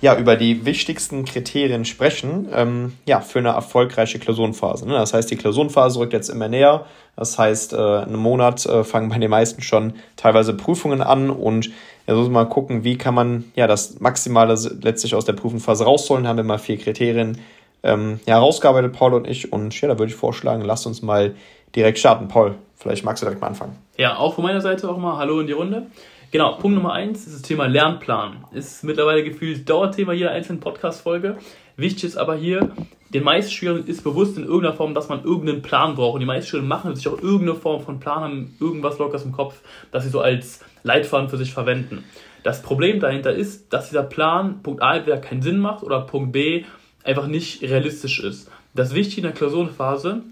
ja, 0.00 0.16
über 0.16 0.36
die 0.36 0.64
wichtigsten 0.64 1.24
Kriterien 1.24 1.84
sprechen 1.84 2.48
ähm, 2.54 2.94
ja, 3.06 3.20
für 3.20 3.38
eine 3.38 3.50
erfolgreiche 3.50 4.18
Klausurenphase. 4.18 4.86
Ne? 4.86 4.94
Das 4.94 5.12
heißt, 5.12 5.30
die 5.30 5.36
Klausurenphase 5.36 5.98
rückt 5.98 6.12
jetzt 6.12 6.30
immer 6.30 6.48
näher. 6.48 6.86
Das 7.16 7.38
heißt, 7.38 7.74
äh, 7.74 7.76
in 7.76 8.08
einem 8.08 8.16
Monat 8.16 8.64
äh, 8.64 8.82
fangen 8.82 9.10
bei 9.10 9.18
den 9.18 9.30
meisten 9.30 9.60
schon 9.60 9.94
teilweise 10.16 10.54
Prüfungen 10.54 11.02
an 11.02 11.28
und 11.28 11.70
ja, 12.06 12.14
so 12.14 12.28
mal 12.30 12.48
gucken, 12.48 12.82
wie 12.82 12.96
kann 12.96 13.14
man 13.14 13.44
ja 13.54 13.66
das 13.66 14.00
Maximale 14.00 14.54
letztlich 14.80 15.14
aus 15.14 15.26
der 15.26 15.34
Prüfungsphase 15.34 15.84
rausholen. 15.84 16.26
Haben 16.26 16.38
wir 16.38 16.44
mal 16.44 16.58
vier 16.58 16.78
Kriterien 16.78 17.38
ähm, 17.82 18.20
ja, 18.26 18.34
herausgearbeitet, 18.34 18.94
Paul 18.94 19.14
und 19.14 19.28
ich. 19.28 19.52
Und 19.52 19.78
ja, 19.80 19.88
da 19.88 19.98
würde 19.98 20.10
ich 20.10 20.16
vorschlagen, 20.16 20.62
lasst 20.62 20.86
uns 20.86 21.02
mal 21.02 21.34
direkt 21.76 21.98
starten. 21.98 22.28
Paul, 22.28 22.54
vielleicht 22.76 23.04
magst 23.04 23.22
du 23.22 23.26
direkt 23.26 23.42
mal 23.42 23.48
anfangen. 23.48 23.76
Ja, 23.98 24.16
auch 24.16 24.34
von 24.34 24.44
meiner 24.44 24.62
Seite 24.62 24.88
auch 24.88 24.96
mal 24.96 25.18
Hallo 25.18 25.40
in 25.40 25.46
die 25.46 25.52
Runde. 25.52 25.86
Genau, 26.32 26.52
Punkt 26.52 26.76
Nummer 26.76 26.92
eins 26.92 27.26
ist 27.26 27.34
das 27.34 27.42
Thema 27.42 27.66
Lernplan. 27.66 28.44
Ist 28.52 28.84
mittlerweile 28.84 29.24
gefühlt 29.24 29.68
Dauerthema 29.68 30.12
jeder 30.12 30.30
einzelnen 30.30 30.60
Podcast-Folge. 30.60 31.36
Wichtig 31.76 32.04
ist 32.04 32.16
aber 32.16 32.36
hier, 32.36 32.70
den 33.08 33.24
meisten 33.24 33.50
Schülern 33.50 33.84
ist 33.84 34.04
bewusst 34.04 34.36
in 34.38 34.44
irgendeiner 34.44 34.76
Form, 34.76 34.94
dass 34.94 35.08
man 35.08 35.24
irgendeinen 35.24 35.60
Plan 35.60 35.96
braucht. 35.96 36.14
Und 36.14 36.20
die 36.20 36.26
meisten 36.26 36.48
Schüler 36.48 36.62
machen 36.62 36.94
sich 36.94 37.08
auch 37.08 37.20
irgendeine 37.20 37.56
Form 37.56 37.82
von 37.82 37.98
Plan, 37.98 38.22
haben 38.22 38.56
irgendwas 38.60 38.98
Lockeres 38.98 39.24
im 39.24 39.32
Kopf, 39.32 39.60
das 39.90 40.04
sie 40.04 40.10
so 40.10 40.20
als 40.20 40.60
Leitfaden 40.84 41.28
für 41.28 41.36
sich 41.36 41.52
verwenden. 41.52 42.04
Das 42.44 42.62
Problem 42.62 43.00
dahinter 43.00 43.32
ist, 43.32 43.72
dass 43.72 43.88
dieser 43.88 44.04
Plan, 44.04 44.62
Punkt 44.62 44.82
A, 44.82 44.94
entweder 44.94 45.18
keinen 45.18 45.42
Sinn 45.42 45.58
macht 45.58 45.82
oder 45.82 46.02
Punkt 46.02 46.30
B, 46.30 46.64
einfach 47.02 47.26
nicht 47.26 47.60
realistisch 47.62 48.20
ist. 48.20 48.48
Das 48.72 48.94
Wichtige 48.94 49.22
in 49.22 49.32
der 49.32 49.32
Klausurenphase 49.32 50.22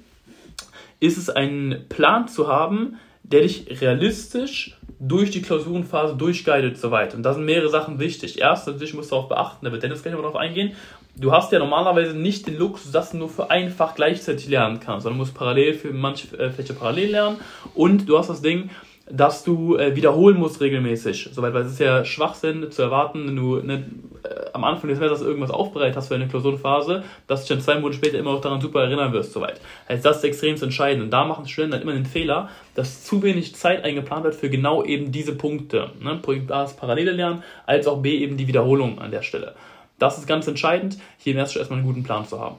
ist 1.00 1.18
es, 1.18 1.28
einen 1.28 1.88
Plan 1.88 2.28
zu 2.28 2.46
haben, 2.46 2.98
der 3.24 3.42
dich 3.42 3.80
realistisch 3.80 4.77
durch 5.00 5.30
die 5.30 5.42
Klausurenphase 5.42 6.16
durchguidet 6.16 6.78
soweit. 6.78 7.14
Und 7.14 7.22
da 7.22 7.32
sind 7.32 7.44
mehrere 7.44 7.68
Sachen 7.68 7.98
wichtig. 7.98 8.40
Erst 8.40 8.66
natürlich 8.66 8.94
musst 8.94 9.10
du 9.10 9.14
darauf 9.14 9.28
beachten, 9.28 9.64
da 9.64 9.72
wird 9.72 9.82
Dennis 9.82 10.02
gleich 10.02 10.14
noch 10.14 10.22
darauf 10.22 10.36
eingehen. 10.36 10.72
Du 11.16 11.32
hast 11.32 11.52
ja 11.52 11.58
normalerweise 11.58 12.16
nicht 12.16 12.46
den 12.46 12.56
Luxus, 12.56 12.92
dass 12.92 13.10
du 13.10 13.18
nur 13.18 13.28
für 13.28 13.50
ein 13.50 13.70
Fach 13.70 13.94
gleichzeitig 13.94 14.48
lernen 14.48 14.78
kannst, 14.80 15.04
sondern 15.04 15.18
musst 15.18 15.34
parallel 15.34 15.74
für 15.74 15.92
manche 15.92 16.36
äh, 16.38 16.50
Fächer 16.50 16.74
parallel 16.74 17.10
lernen. 17.10 17.36
Und 17.74 18.08
du 18.08 18.18
hast 18.18 18.30
das 18.30 18.40
Ding, 18.40 18.70
dass 19.10 19.44
du 19.44 19.76
äh, 19.76 19.96
wiederholen 19.96 20.38
musst 20.38 20.60
regelmäßig. 20.60 21.30
Soweit, 21.32 21.54
weil 21.54 21.62
es 21.62 21.72
ist 21.72 21.80
ja 21.80 22.04
Schwachsinn 22.04 22.70
zu 22.70 22.82
erwarten, 22.82 23.26
wenn 23.26 23.36
du 23.36 23.56
ne, 23.56 23.84
äh, 24.22 24.50
am 24.52 24.64
Anfang 24.64 24.88
des 24.88 24.98
Semesters 24.98 25.22
irgendwas 25.22 25.50
aufbereitet 25.50 25.96
hast 25.96 26.08
für 26.08 26.14
eine 26.14 26.28
Klausurenphase, 26.28 27.04
dass 27.26 27.40
du 27.40 27.54
dich 27.54 27.56
dann 27.56 27.64
zwei 27.64 27.80
Monate 27.80 27.96
später 27.96 28.18
immer 28.18 28.32
noch 28.32 28.40
daran 28.40 28.60
super 28.60 28.82
erinnern 28.82 29.12
wirst. 29.12 29.32
Soweit. 29.32 29.60
Heißt, 29.88 30.04
das 30.04 30.18
ist 30.18 30.24
extrem 30.24 30.56
entscheidend. 30.56 31.04
Und 31.04 31.10
da 31.10 31.24
machen 31.24 31.46
Studenten 31.46 31.72
dann 31.72 31.82
immer 31.82 31.92
den 31.92 32.06
Fehler, 32.06 32.50
dass 32.74 33.04
zu 33.04 33.22
wenig 33.22 33.54
Zeit 33.54 33.84
eingeplant 33.84 34.24
wird 34.24 34.34
für 34.34 34.50
genau 34.50 34.84
eben 34.84 35.12
diese 35.12 35.34
Punkte. 35.34 35.90
Ne? 36.00 36.18
Punkt 36.20 36.52
A 36.52 36.64
ist 36.64 36.78
parallele 36.78 37.12
Lernen, 37.12 37.42
als 37.66 37.86
auch 37.86 38.02
B 38.02 38.18
eben 38.18 38.36
die 38.36 38.48
Wiederholung 38.48 38.98
an 38.98 39.10
der 39.10 39.22
Stelle. 39.22 39.54
Das 39.98 40.18
ist 40.18 40.26
ganz 40.26 40.46
entscheidend, 40.46 40.98
hier 41.18 41.32
im 41.32 41.38
ersten 41.38 41.58
erstmal 41.58 41.78
einen 41.78 41.88
guten 41.88 42.04
Plan 42.04 42.26
zu 42.26 42.38
haben. 42.40 42.56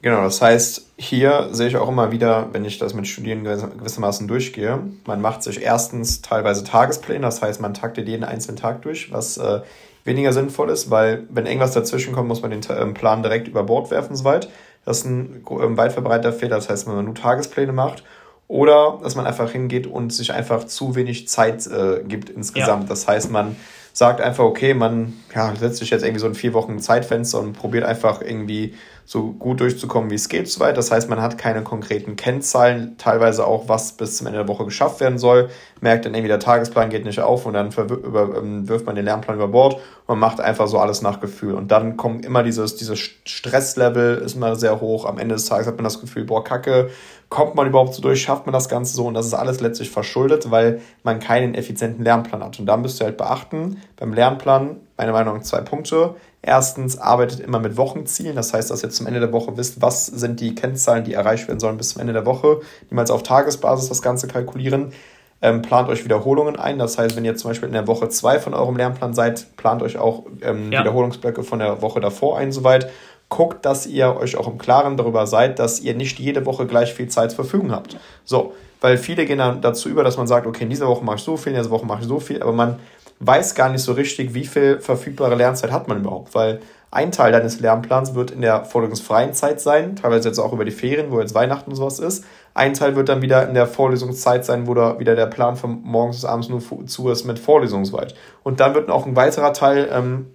Genau, 0.00 0.22
das 0.22 0.40
heißt, 0.40 0.92
hier 0.96 1.48
sehe 1.50 1.68
ich 1.68 1.76
auch 1.76 1.88
immer 1.88 2.12
wieder, 2.12 2.48
wenn 2.52 2.64
ich 2.64 2.78
das 2.78 2.94
mit 2.94 3.08
Studien 3.08 3.42
gewissermaßen 3.42 4.28
durchgehe, 4.28 4.80
man 5.06 5.20
macht 5.20 5.42
sich 5.42 5.60
erstens 5.60 6.22
teilweise 6.22 6.62
Tagespläne, 6.62 7.22
das 7.22 7.42
heißt, 7.42 7.60
man 7.60 7.74
taktet 7.74 8.06
jeden 8.06 8.22
einzelnen 8.22 8.56
Tag 8.56 8.82
durch, 8.82 9.10
was 9.12 9.38
äh, 9.38 9.60
weniger 10.04 10.32
sinnvoll 10.32 10.70
ist, 10.70 10.90
weil 10.90 11.26
wenn 11.30 11.46
irgendwas 11.46 11.72
dazwischen 11.72 12.12
kommt, 12.12 12.28
muss 12.28 12.42
man 12.42 12.52
den 12.52 12.60
ähm, 12.70 12.94
Plan 12.94 13.22
direkt 13.22 13.48
über 13.48 13.64
Bord 13.64 13.90
werfen, 13.90 14.14
soweit. 14.14 14.48
Das 14.84 14.98
ist 14.98 15.06
ein 15.06 15.44
ähm, 15.50 15.76
weit 15.76 15.92
verbreiteter 15.92 16.32
Fehler, 16.32 16.56
das 16.56 16.68
heißt, 16.68 16.86
wenn 16.86 16.94
man 16.94 17.04
nur 17.04 17.14
Tagespläne 17.14 17.72
macht 17.72 18.04
oder 18.46 18.98
dass 19.02 19.14
man 19.16 19.26
einfach 19.26 19.50
hingeht 19.50 19.86
und 19.86 20.12
sich 20.12 20.32
einfach 20.32 20.64
zu 20.64 20.94
wenig 20.94 21.28
Zeit 21.28 21.66
äh, 21.66 22.02
gibt 22.04 22.30
insgesamt. 22.30 22.84
Ja. 22.84 22.88
Das 22.88 23.06
heißt, 23.06 23.30
man 23.30 23.56
sagt 23.92 24.20
einfach, 24.20 24.44
okay, 24.44 24.74
man 24.74 25.12
ja, 25.34 25.54
setzt 25.54 25.78
sich 25.78 25.90
jetzt 25.90 26.02
irgendwie 26.02 26.20
so 26.20 26.26
ein 26.26 26.34
vier 26.34 26.54
Wochen 26.54 26.78
Zeitfenster 26.78 27.40
und 27.40 27.52
probiert 27.52 27.84
einfach 27.84 28.22
irgendwie 28.22 28.74
so 29.10 29.32
gut 29.32 29.60
durchzukommen, 29.60 30.10
wie 30.10 30.16
es 30.16 30.28
geht, 30.28 30.50
soweit. 30.50 30.76
Das 30.76 30.90
heißt, 30.90 31.08
man 31.08 31.22
hat 31.22 31.38
keine 31.38 31.62
konkreten 31.62 32.16
Kennzahlen, 32.16 32.96
teilweise 32.98 33.46
auch, 33.46 33.66
was 33.66 33.92
bis 33.92 34.18
zum 34.18 34.26
Ende 34.26 34.40
der 34.40 34.48
Woche 34.48 34.66
geschafft 34.66 35.00
werden 35.00 35.16
soll. 35.16 35.48
Merkt 35.80 36.04
dann 36.04 36.12
irgendwie, 36.12 36.28
der 36.28 36.40
Tagesplan 36.40 36.90
geht 36.90 37.06
nicht 37.06 37.18
auf 37.18 37.46
und 37.46 37.54
dann 37.54 37.70
ähm, 37.78 38.68
wirft 38.68 38.84
man 38.84 38.96
den 38.96 39.06
Lernplan 39.06 39.36
über 39.36 39.48
Bord 39.48 39.80
und 40.06 40.18
macht 40.18 40.42
einfach 40.42 40.68
so 40.68 40.78
alles 40.78 41.00
nach 41.00 41.20
Gefühl. 41.20 41.54
Und 41.54 41.72
dann 41.72 41.96
kommt 41.96 42.26
immer 42.26 42.42
dieses, 42.42 42.76
dieses 42.76 42.98
Stresslevel 42.98 44.18
ist 44.18 44.36
immer 44.36 44.56
sehr 44.56 44.82
hoch. 44.82 45.06
Am 45.06 45.16
Ende 45.16 45.36
des 45.36 45.46
Tages 45.46 45.66
hat 45.66 45.76
man 45.76 45.84
das 45.84 46.02
Gefühl, 46.02 46.24
boah, 46.24 46.44
kacke, 46.44 46.90
kommt 47.30 47.54
man 47.54 47.66
überhaupt 47.66 47.94
so 47.94 48.02
durch, 48.02 48.20
schafft 48.20 48.44
man 48.44 48.52
das 48.52 48.68
Ganze 48.68 48.94
so 48.94 49.06
und 49.06 49.14
das 49.14 49.24
ist 49.24 49.32
alles 49.32 49.60
letztlich 49.60 49.88
verschuldet, 49.88 50.50
weil 50.50 50.82
man 51.02 51.18
keinen 51.18 51.54
effizienten 51.54 52.04
Lernplan 52.04 52.44
hat. 52.44 52.58
Und 52.58 52.66
da 52.66 52.76
müsst 52.76 53.00
ihr 53.00 53.06
halt 53.06 53.16
beachten, 53.16 53.80
beim 53.96 54.12
Lernplan, 54.12 54.76
meiner 54.98 55.12
Meinung 55.12 55.36
nach 55.36 55.42
zwei 55.44 55.62
Punkte. 55.62 56.14
Erstens, 56.40 56.98
arbeitet 56.98 57.40
immer 57.40 57.58
mit 57.58 57.76
Wochenzielen. 57.76 58.36
Das 58.36 58.52
heißt, 58.54 58.70
dass 58.70 58.82
ihr 58.82 58.90
zum 58.90 59.06
Ende 59.06 59.20
der 59.20 59.32
Woche 59.32 59.56
wisst, 59.56 59.82
was 59.82 60.06
sind 60.06 60.40
die 60.40 60.54
Kennzahlen, 60.54 61.04
die 61.04 61.14
erreicht 61.14 61.48
werden 61.48 61.58
sollen 61.58 61.76
bis 61.76 61.90
zum 61.90 62.00
Ende 62.00 62.12
der 62.12 62.26
Woche. 62.26 62.60
Niemals 62.90 63.10
auf 63.10 63.22
Tagesbasis 63.22 63.88
das 63.88 64.02
Ganze 64.02 64.28
kalkulieren. 64.28 64.92
Ähm, 65.40 65.62
plant 65.62 65.88
euch 65.88 66.04
Wiederholungen 66.04 66.56
ein. 66.56 66.78
Das 66.78 66.98
heißt, 66.98 67.16
wenn 67.16 67.24
ihr 67.24 67.36
zum 67.36 67.50
Beispiel 67.50 67.68
in 67.68 67.74
der 67.74 67.86
Woche 67.86 68.08
2 68.08 68.40
von 68.40 68.54
eurem 68.54 68.76
Lernplan 68.76 69.14
seid, 69.14 69.56
plant 69.56 69.82
euch 69.82 69.98
auch 69.98 70.24
ähm, 70.42 70.72
ja. 70.72 70.80
Wiederholungsblöcke 70.80 71.42
von 71.42 71.58
der 71.58 71.82
Woche 71.82 72.00
davor 72.00 72.38
ein, 72.38 72.52
soweit. 72.52 72.90
Guckt, 73.28 73.66
dass 73.66 73.86
ihr 73.86 74.16
euch 74.16 74.36
auch 74.36 74.48
im 74.48 74.56
Klaren 74.56 74.96
darüber 74.96 75.26
seid, 75.26 75.58
dass 75.58 75.80
ihr 75.80 75.94
nicht 75.94 76.18
jede 76.18 76.46
Woche 76.46 76.66
gleich 76.66 76.94
viel 76.94 77.08
Zeit 77.08 77.30
zur 77.30 77.44
Verfügung 77.44 77.72
habt. 77.72 77.98
So, 78.24 78.54
weil 78.80 78.96
viele 78.96 79.26
gehen 79.26 79.38
dann 79.38 79.60
dazu 79.60 79.88
über, 79.88 80.02
dass 80.02 80.16
man 80.16 80.26
sagt, 80.26 80.46
okay, 80.46 80.64
in 80.64 80.70
dieser 80.70 80.86
Woche 80.86 81.04
mache 81.04 81.16
ich 81.16 81.22
so 81.22 81.36
viel, 81.36 81.52
in 81.52 81.58
dieser 81.58 81.70
Woche 81.70 81.84
mache 81.84 82.02
ich 82.02 82.08
so 82.08 82.20
viel, 82.20 82.40
aber 82.40 82.52
man 82.52 82.78
weiß 83.20 83.54
gar 83.54 83.68
nicht 83.70 83.82
so 83.82 83.92
richtig, 83.92 84.34
wie 84.34 84.46
viel 84.46 84.80
verfügbare 84.80 85.34
Lernzeit 85.34 85.72
hat 85.72 85.88
man 85.88 86.00
überhaupt, 86.00 86.34
weil 86.34 86.60
ein 86.90 87.12
Teil 87.12 87.32
deines 87.32 87.60
Lernplans 87.60 88.14
wird 88.14 88.30
in 88.30 88.40
der 88.40 88.64
vorlesungsfreien 88.64 89.34
Zeit 89.34 89.60
sein, 89.60 89.96
teilweise 89.96 90.28
jetzt 90.28 90.38
auch 90.38 90.52
über 90.52 90.64
die 90.64 90.70
Ferien, 90.70 91.10
wo 91.10 91.20
jetzt 91.20 91.34
Weihnachten 91.34 91.70
und 91.70 91.76
sowas 91.76 91.98
ist. 91.98 92.24
Ein 92.54 92.72
Teil 92.72 92.96
wird 92.96 93.10
dann 93.10 93.20
wieder 93.20 93.46
in 93.46 93.54
der 93.54 93.66
Vorlesungszeit 93.66 94.44
sein, 94.44 94.66
wo 94.66 94.72
da 94.72 94.98
wieder 94.98 95.14
der 95.14 95.26
Plan 95.26 95.56
von 95.56 95.82
morgens 95.82 96.16
bis 96.16 96.24
abends 96.24 96.48
nur 96.48 96.86
zu 96.86 97.10
ist 97.10 97.24
mit 97.24 97.38
Vorlesungsweit. 97.38 98.14
Und 98.42 98.60
dann 98.60 98.74
wird 98.74 98.90
auch 98.90 99.04
ein 99.04 99.16
weiterer 99.16 99.52
Teil 99.52 99.88
ähm, 99.92 100.26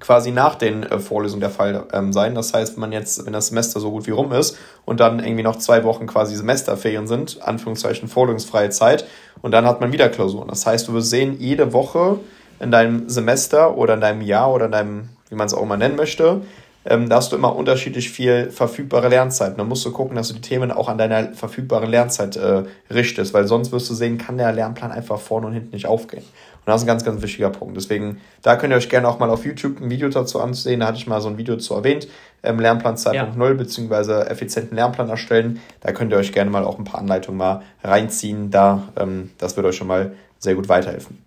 quasi 0.00 0.30
nach 0.30 0.56
den 0.56 0.82
äh, 0.82 0.98
Vorlesungen 0.98 1.40
der 1.40 1.50
Fall 1.50 1.86
ähm, 1.92 2.12
sein. 2.12 2.34
Das 2.34 2.52
heißt, 2.52 2.74
wenn 2.74 2.80
man 2.80 2.92
jetzt, 2.92 3.24
wenn 3.24 3.32
das 3.32 3.48
Semester 3.48 3.80
so 3.80 3.90
gut 3.90 4.06
wie 4.06 4.10
rum 4.10 4.32
ist 4.32 4.58
und 4.84 5.00
dann 5.00 5.20
irgendwie 5.20 5.42
noch 5.42 5.56
zwei 5.56 5.84
Wochen 5.84 6.06
quasi 6.06 6.36
Semesterferien 6.36 7.06
sind, 7.06 7.42
Anführungszeichen 7.42 8.08
vorlesungsfreie 8.08 8.70
Zeit, 8.70 9.06
und 9.42 9.52
dann 9.52 9.66
hat 9.66 9.80
man 9.80 9.92
wieder 9.92 10.08
Klausuren. 10.08 10.48
Das 10.48 10.66
heißt, 10.66 10.88
du 10.88 10.94
wirst 10.94 11.10
sehen, 11.10 11.36
jede 11.38 11.72
Woche 11.72 12.18
in 12.60 12.70
deinem 12.70 13.08
Semester 13.08 13.76
oder 13.76 13.94
in 13.94 14.00
deinem 14.00 14.22
Jahr 14.22 14.52
oder 14.52 14.66
in 14.66 14.72
deinem, 14.72 15.08
wie 15.28 15.34
man 15.34 15.46
es 15.46 15.54
auch 15.54 15.62
immer 15.62 15.76
nennen 15.76 15.96
möchte, 15.96 16.42
ähm, 16.88 17.08
da 17.08 17.16
hast 17.16 17.32
du 17.32 17.36
immer 17.36 17.54
unterschiedlich 17.54 18.10
viel 18.10 18.50
verfügbare 18.50 19.08
Lernzeit. 19.08 19.58
Dann 19.58 19.68
musst 19.68 19.84
du 19.84 19.92
gucken, 19.92 20.16
dass 20.16 20.28
du 20.28 20.34
die 20.34 20.40
Themen 20.40 20.70
auch 20.70 20.88
an 20.88 20.98
deiner 20.98 21.32
verfügbaren 21.34 21.90
Lernzeit 21.90 22.36
äh, 22.36 22.64
richtest, 22.90 23.34
weil 23.34 23.46
sonst 23.46 23.72
wirst 23.72 23.90
du 23.90 23.94
sehen, 23.94 24.18
kann 24.18 24.38
der 24.38 24.52
Lernplan 24.52 24.92
einfach 24.92 25.18
vorne 25.18 25.48
und 25.48 25.52
hinten 25.52 25.70
nicht 25.72 25.86
aufgehen. 25.86 26.22
Und 26.22 26.72
das 26.72 26.80
ist 26.80 26.84
ein 26.84 26.88
ganz, 26.88 27.04
ganz 27.04 27.22
wichtiger 27.22 27.50
Punkt. 27.50 27.76
Deswegen, 27.76 28.20
da 28.42 28.56
könnt 28.56 28.72
ihr 28.72 28.76
euch 28.76 28.88
gerne 28.88 29.08
auch 29.08 29.18
mal 29.18 29.30
auf 29.30 29.44
YouTube 29.44 29.80
ein 29.80 29.90
Video 29.90 30.08
dazu 30.08 30.40
ansehen. 30.40 30.80
Da 30.80 30.86
hatte 30.86 30.98
ich 30.98 31.06
mal 31.06 31.20
so 31.20 31.28
ein 31.28 31.38
Video 31.38 31.56
zu 31.56 31.74
erwähnt. 31.74 32.08
Ähm, 32.42 32.58
Lernplan 32.58 32.96
2.0 32.96 33.14
ja. 33.14 33.54
beziehungsweise 33.54 34.28
effizienten 34.28 34.76
Lernplan 34.76 35.08
erstellen. 35.08 35.60
Da 35.80 35.92
könnt 35.92 36.12
ihr 36.12 36.18
euch 36.18 36.32
gerne 36.32 36.50
mal 36.50 36.64
auch 36.64 36.78
ein 36.78 36.84
paar 36.84 37.00
Anleitungen 37.00 37.38
mal 37.38 37.62
reinziehen. 37.84 38.50
Da, 38.50 38.88
ähm, 38.96 39.30
das 39.38 39.56
wird 39.56 39.66
euch 39.66 39.76
schon 39.76 39.86
mal 39.86 40.12
sehr 40.38 40.54
gut 40.54 40.68
weiterhelfen. 40.68 41.18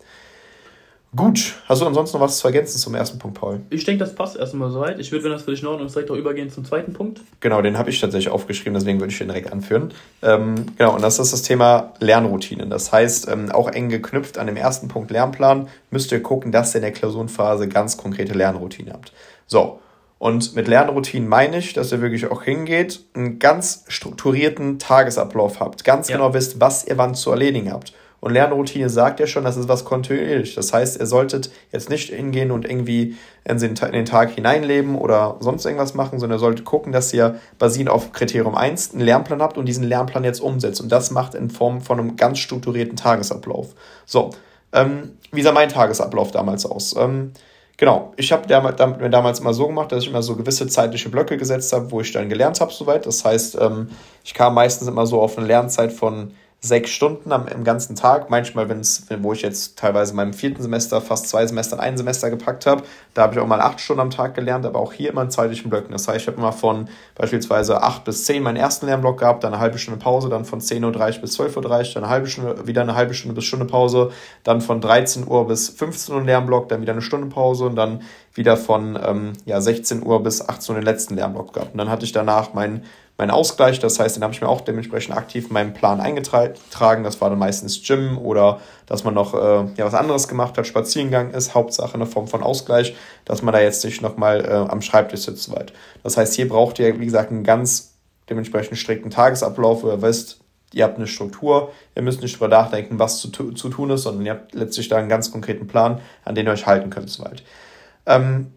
Gut, 1.16 1.56
hast 1.68 1.82
du 1.82 1.88
ansonsten 1.88 2.18
noch 2.18 2.26
was 2.26 2.38
zu 2.38 2.48
ergänzen 2.48 2.78
zum 2.78 2.94
ersten 2.94 3.18
Punkt, 3.18 3.40
Paul? 3.40 3.62
Ich 3.72 3.84
denke, 3.84 4.04
das 4.04 4.14
passt 4.14 4.38
erstmal 4.38 4.70
soweit. 4.70 5.00
Ich 5.00 5.12
würde, 5.12 5.24
wenn 5.24 5.32
das 5.32 5.42
für 5.42 5.52
dich 5.52 5.62
in 5.62 5.68
Ordnung 5.68 5.88
ist, 5.88 5.96
direkt 5.96 6.12
auch 6.12 6.16
übergehen 6.16 6.52
zum 6.52 6.66
zweiten 6.66 6.94
Punkt. 6.94 7.22
Genau, 7.40 7.64
den 7.64 7.80
habe 7.80 7.90
ich 7.90 8.00
tatsächlich 8.00 8.32
aufgeschrieben, 8.32 8.76
deswegen 8.76 9.00
würde 9.00 9.12
ich 9.12 9.18
den 9.18 9.28
direkt 9.28 9.52
anführen. 9.52 9.92
Ähm, 10.22 10.68
genau, 10.78 10.94
und 10.94 11.02
das 11.02 11.18
ist 11.18 11.34
das 11.34 11.42
Thema 11.42 11.94
Lernroutinen. 12.00 12.70
Das 12.70 12.92
heißt, 12.92 13.28
ähm, 13.28 13.52
auch 13.52 13.70
eng 13.70 13.90
geknüpft 13.90 14.38
an 14.38 14.46
dem 14.46 14.56
ersten 14.56 14.88
Punkt 14.88 15.10
Lernplan, 15.10 15.68
müsst 15.90 16.12
ihr 16.12 16.22
gucken, 16.22 16.52
dass 16.52 16.76
ihr 16.76 16.78
in 16.78 16.84
der 16.84 16.92
Klausurenphase 16.92 17.68
ganz 17.68 17.98
konkrete 17.98 18.34
Lernroutinen 18.34 18.94
habt. 18.94 19.12
So, 19.48 19.80
und 20.20 20.54
mit 20.56 20.68
Lernroutinen 20.68 21.28
meine 21.28 21.58
ich, 21.58 21.74
dass 21.74 21.92
ihr 21.92 22.02
wirklich 22.02 22.30
auch 22.30 22.44
hingeht, 22.44 23.00
einen 23.16 23.40
ganz 23.40 23.84
strukturierten 23.88 24.78
Tagesablauf 24.78 25.60
habt, 25.60 25.84
ganz 25.84 26.08
ja. 26.08 26.18
genau 26.18 26.36
wisst, 26.36 26.60
was 26.60 26.86
ihr 26.86 27.00
wann 27.00 27.16
zu 27.16 27.32
erledigen 27.32 27.72
habt 27.72 27.94
Und 28.22 28.34
Lernroutine 28.34 28.90
sagt 28.90 29.20
ja 29.20 29.28
schon, 29.28 29.44
das 29.44 29.58
ist 29.58 29.68
was 29.68 29.86
kontinuierlich. 29.86 30.56
Das 30.56 30.74
heißt, 30.74 31.00
ihr 31.00 31.06
solltet 31.06 31.52
jetzt 31.72 31.90
nicht 31.90 32.10
hingehen 32.10 32.52
und 32.52 32.66
irgendwie 32.66 33.16
in 33.46 33.58
den, 33.58 34.06
Tag 34.06 34.32
hineinleben 34.32 34.96
oder 34.96 35.38
sonst 35.40 35.66
irgendwas 35.66 35.94
machen, 35.94 36.20
sondern 36.20 36.38
ihr 36.38 36.42
solltet 36.42 36.66
gucken, 36.66 36.92
dass 36.92 37.14
ihr 37.14 37.40
basierend 37.58 37.90
auf 37.90 38.12
Kriterium 38.12 38.56
1 38.56 38.94
einen 38.94 39.02
Lernplan 39.02 39.42
habt 39.42 39.58
und 39.58 39.66
diesen 39.66 39.84
Lernplan 39.84 40.24
jetzt 40.24 40.42
umsetzt. 40.42 40.82
Und 40.82 40.92
das 40.92 41.12
macht 41.12 41.36
in 41.36 41.50
Form 41.50 41.82
von 41.82 42.00
einem 42.00 42.16
ganz 42.16 42.40
strukturierten 42.40 42.96
Tagesablauf. 42.96 43.74
So, 44.06 44.32
ähm, 44.74 45.18
wie 45.32 45.42
sah 45.42 45.52
mein 45.52 45.70
Tagesablauf 45.70 46.32
damals 46.32 46.66
aus? 46.66 46.96
Ähm, 46.98 47.32
Genau, 47.80 48.12
ich 48.18 48.34
habe 48.34 48.46
mir 49.00 49.10
damals 49.10 49.40
immer 49.40 49.54
so 49.54 49.68
gemacht, 49.68 49.94
dass 49.94 50.04
ich 50.04 50.10
immer 50.10 50.22
so 50.22 50.36
gewisse 50.36 50.68
zeitliche 50.68 51.08
Blöcke 51.08 51.38
gesetzt 51.38 51.72
habe, 51.72 51.90
wo 51.92 52.02
ich 52.02 52.12
dann 52.12 52.28
gelernt 52.28 52.60
habe 52.60 52.74
soweit. 52.74 53.06
Das 53.06 53.24
heißt, 53.24 53.58
ähm, 53.58 53.88
ich 54.26 54.34
kam 54.34 54.54
meistens 54.54 54.90
immer 54.90 55.06
so 55.06 55.22
auf 55.22 55.38
eine 55.38 55.48
Lernzeit 55.48 55.94
von 55.94 56.34
sechs 56.62 56.90
Stunden 56.90 57.32
am, 57.32 57.48
im 57.48 57.64
ganzen 57.64 57.96
Tag. 57.96 58.30
Manchmal, 58.30 58.68
wenn's, 58.68 59.06
wo 59.20 59.32
ich 59.32 59.42
jetzt 59.42 59.80
teilweise 59.80 60.12
in 60.12 60.18
meinem 60.18 60.34
vierten 60.34 60.62
Semester 60.62 61.00
fast 61.00 61.30
zwei 61.30 61.46
Semester 61.48 61.78
in 61.78 61.82
ein 61.82 61.98
Semester 61.98 62.30
gepackt 62.30 62.66
habe, 62.66 62.84
da 63.14 63.22
habe 63.22 63.34
ich 63.34 63.40
auch 63.40 63.48
mal 63.48 63.62
acht 63.62 63.80
Stunden 63.80 64.02
am 64.02 64.10
Tag 64.10 64.36
gelernt, 64.36 64.66
aber 64.66 64.80
auch 64.80 64.92
hier 64.92 65.12
immer 65.12 65.22
in 65.22 65.32
zeitlichen 65.32 65.70
Blöcken. 65.70 65.94
Das 65.94 66.08
heißt, 66.08 66.22
ich 66.22 66.28
habe 66.28 66.38
immer 66.38 66.52
von 66.52 66.90
beispielsweise 67.16 67.82
acht 67.82 68.04
bis 68.04 68.26
zehn 68.26 68.44
meinen 68.44 68.58
ersten 68.58 68.88
Lernblock 68.88 69.20
gehabt, 69.20 69.44
dann 69.46 69.54
eine 69.54 69.62
halbe 69.62 69.78
Stunde 69.78 70.02
Pause, 70.02 70.28
dann 70.28 70.44
von 70.44 70.60
10.30 70.60 71.16
Uhr 71.16 71.22
bis 71.22 71.40
12.30 71.40 71.56
Uhr, 71.56 71.94
dann 71.94 72.04
eine 72.04 72.12
halbe 72.12 72.28
Stunde, 72.28 72.68
wieder 72.68 72.82
eine 72.82 72.96
halbe 72.96 73.14
Stunde 73.14 73.36
bis 73.36 73.46
Stunde 73.46 73.66
Pause, 73.66 74.12
dann 74.44 74.60
von 74.60 74.82
13 74.82 75.28
Uhr 75.28 75.48
bis 75.48 75.70
15 75.70 76.14
Uhr 76.14 76.24
Lernblock, 76.24 76.68
dann 76.68 76.82
wieder 76.82 76.92
eine 76.92 77.02
Stunde 77.02 77.28
Pause 77.28 77.66
und 77.66 77.78
dann 77.78 78.02
wieder 78.34 78.58
von 78.58 79.00
ähm, 79.02 79.34
ja, 79.46 79.62
16 79.62 80.06
Uhr 80.06 80.22
bis 80.22 80.48
18 80.48 80.76
Uhr 80.76 80.82
den 80.82 80.86
letzten 80.86 81.16
Lernblock 81.16 81.54
gehabt. 81.54 81.72
Und 81.72 81.78
dann 81.78 81.90
hatte 81.90 82.06
ich 82.06 82.12
danach 82.12 82.54
meinen 82.54 82.84
mein 83.20 83.32
Ausgleich. 83.32 83.80
Das 83.80 84.00
heißt, 84.00 84.16
den 84.16 84.24
habe 84.24 84.34
ich 84.34 84.42
mir 84.42 84.48
auch 84.48 84.62
dementsprechend 84.62 85.16
aktiv 85.16 85.48
in 85.48 85.54
meinen 85.54 85.74
Plan 85.74 86.00
eingetragen. 86.00 87.04
Das 87.04 87.20
war 87.20 87.30
dann 87.30 87.38
meistens 87.38 87.84
Gym 87.86 88.18
oder 88.18 88.62
dass 88.88 89.04
man 89.04 89.14
noch 89.14 89.34
äh, 89.34 89.68
ja, 89.76 89.86
was 89.86 89.94
anderes 89.94 90.28
gemacht 90.30 90.58
hat, 90.58 90.66
Spazierengang 90.66 91.32
ist, 91.32 91.54
Hauptsache 91.54 91.94
eine 91.94 92.06
Form 92.06 92.28
von 92.28 92.42
Ausgleich, 92.42 92.96
dass 93.26 93.42
man 93.42 93.54
da 93.54 93.60
jetzt 93.60 93.84
nicht 93.84 94.02
nochmal 94.02 94.46
äh, 94.46 94.72
am 94.72 94.82
Schreibtisch 94.82 95.22
sitzt 95.22 95.54
weit. 95.54 95.74
Das 96.02 96.16
heißt, 96.16 96.34
hier 96.34 96.48
braucht 96.48 96.80
ihr, 96.80 96.98
wie 97.00 97.06
gesagt, 97.06 97.30
einen 97.30 97.44
ganz 97.44 97.94
dementsprechend 98.30 98.78
strikten 98.78 99.12
Tagesablauf, 99.12 99.84
wo 99.84 99.90
ihr 99.90 100.02
wisst, 100.02 100.40
ihr 100.72 100.86
habt 100.86 100.96
eine 100.96 101.08
Struktur, 101.08 101.74
ihr 101.96 102.02
müsst 102.02 102.22
nicht 102.22 102.36
drüber 102.36 102.48
nachdenken, 102.48 103.00
was 103.00 103.20
zu, 103.20 103.30
zu 103.30 103.70
tun 103.70 103.90
ist, 103.90 104.04
sondern 104.04 104.26
ihr 104.26 104.32
habt 104.32 104.56
letztlich 104.56 104.88
da 104.88 104.96
einen 104.96 105.10
ganz 105.10 105.30
konkreten 105.30 105.68
Plan, 105.68 106.00
an 106.24 106.36
den 106.36 106.46
ihr 106.46 106.54
euch 106.54 106.66
halten 106.66 106.90
könnt 106.90 107.10
soweit. 107.10 107.44
Ähm, 108.06 108.54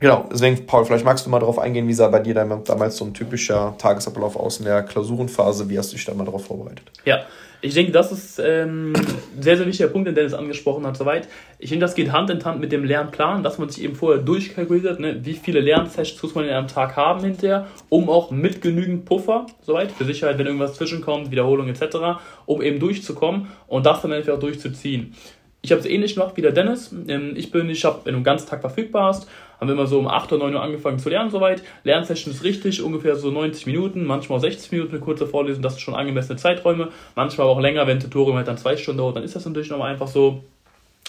Genau, 0.00 0.28
deswegen, 0.30 0.64
Paul, 0.64 0.84
vielleicht 0.84 1.04
magst 1.04 1.26
du 1.26 1.30
mal 1.30 1.40
darauf 1.40 1.58
eingehen, 1.58 1.88
wie 1.88 1.92
sah 1.92 2.08
bei 2.08 2.20
dir 2.20 2.34
damals 2.34 2.96
so 2.96 3.04
ein 3.04 3.14
typischer 3.14 3.74
Tagesablauf 3.78 4.36
aus 4.36 4.58
in 4.58 4.64
der 4.64 4.84
Klausurenphase? 4.84 5.68
Wie 5.68 5.76
hast 5.76 5.90
du 5.90 5.96
dich 5.96 6.04
da 6.04 6.14
mal 6.14 6.24
darauf 6.24 6.46
vorbereitet? 6.46 6.92
Ja, 7.04 7.24
ich 7.60 7.74
denke, 7.74 7.90
das 7.90 8.12
ist 8.12 8.38
ähm, 8.38 8.92
ein 8.94 9.42
sehr, 9.42 9.56
sehr 9.56 9.66
wichtiger 9.66 9.88
Punkt, 9.88 10.06
den 10.06 10.14
Dennis 10.14 10.34
angesprochen 10.34 10.86
hat, 10.86 10.96
soweit. 10.96 11.26
Ich 11.58 11.70
denke, 11.70 11.84
das 11.84 11.96
geht 11.96 12.12
Hand 12.12 12.30
in 12.30 12.44
Hand 12.44 12.60
mit 12.60 12.70
dem 12.70 12.84
Lernplan, 12.84 13.42
dass 13.42 13.58
man 13.58 13.68
sich 13.68 13.82
eben 13.82 13.96
vorher 13.96 14.22
durchkalkuliert, 14.22 15.00
ne, 15.00 15.18
wie 15.24 15.34
viele 15.34 15.58
Lernsessions 15.58 16.22
muss 16.22 16.36
man 16.36 16.44
in 16.44 16.50
einem 16.50 16.68
Tag 16.68 16.94
haben 16.94 17.24
hinterher, 17.24 17.66
um 17.88 18.08
auch 18.08 18.30
mit 18.30 18.62
genügend 18.62 19.04
Puffer, 19.06 19.46
soweit, 19.62 19.90
für 19.90 20.04
Sicherheit, 20.04 20.38
wenn 20.38 20.46
irgendwas 20.46 20.74
zwischenkommt, 20.74 21.32
Wiederholung 21.32 21.68
etc., 21.68 22.20
um 22.46 22.62
eben 22.62 22.78
durchzukommen 22.78 23.48
und 23.66 23.84
das 23.84 24.02
dann 24.02 24.12
einfach 24.12 24.38
durchzuziehen. 24.38 25.16
Ich 25.60 25.72
habe 25.72 25.80
es 25.80 25.86
ähnlich 25.86 26.14
gemacht 26.14 26.36
wie 26.36 26.42
der 26.42 26.52
Dennis. 26.52 26.94
Ähm, 27.08 27.32
ich 27.36 27.50
bin, 27.50 27.68
ich 27.68 27.84
habe, 27.84 28.00
wenn 28.04 28.14
du 28.14 28.20
den 28.20 28.24
ganzen 28.24 28.48
Tag 28.48 28.60
verfügbar 28.60 29.08
hast, 29.08 29.28
haben 29.60 29.68
wir 29.68 29.74
immer 29.74 29.86
so 29.86 29.98
um 29.98 30.06
8 30.06 30.32
oder 30.32 30.44
9 30.44 30.54
Uhr 30.54 30.62
angefangen 30.62 30.98
zu 30.98 31.08
lernen 31.08 31.30
soweit. 31.30 31.62
Lernsession 31.82 32.32
ist 32.32 32.44
richtig, 32.44 32.82
ungefähr 32.82 33.16
so 33.16 33.30
90 33.30 33.66
Minuten, 33.66 34.04
manchmal 34.04 34.38
auch 34.38 34.42
60 34.42 34.70
Minuten 34.70 34.92
eine 34.92 35.00
kurze 35.00 35.26
Vorlesung, 35.26 35.62
das 35.62 35.74
sind 35.74 35.82
schon 35.82 35.94
angemessene 35.94 36.38
Zeiträume. 36.38 36.88
Manchmal 37.16 37.48
auch 37.48 37.60
länger, 37.60 37.86
wenn 37.86 37.98
Tutorium 37.98 38.36
halt 38.36 38.46
dann 38.46 38.58
zwei 38.58 38.76
Stunden 38.76 38.98
dauert, 38.98 39.16
dann 39.16 39.24
ist 39.24 39.34
das 39.34 39.44
natürlich 39.44 39.70
nochmal 39.70 39.90
einfach 39.90 40.08
so, 40.08 40.44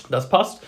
das 0.10 0.30
passt. 0.30 0.64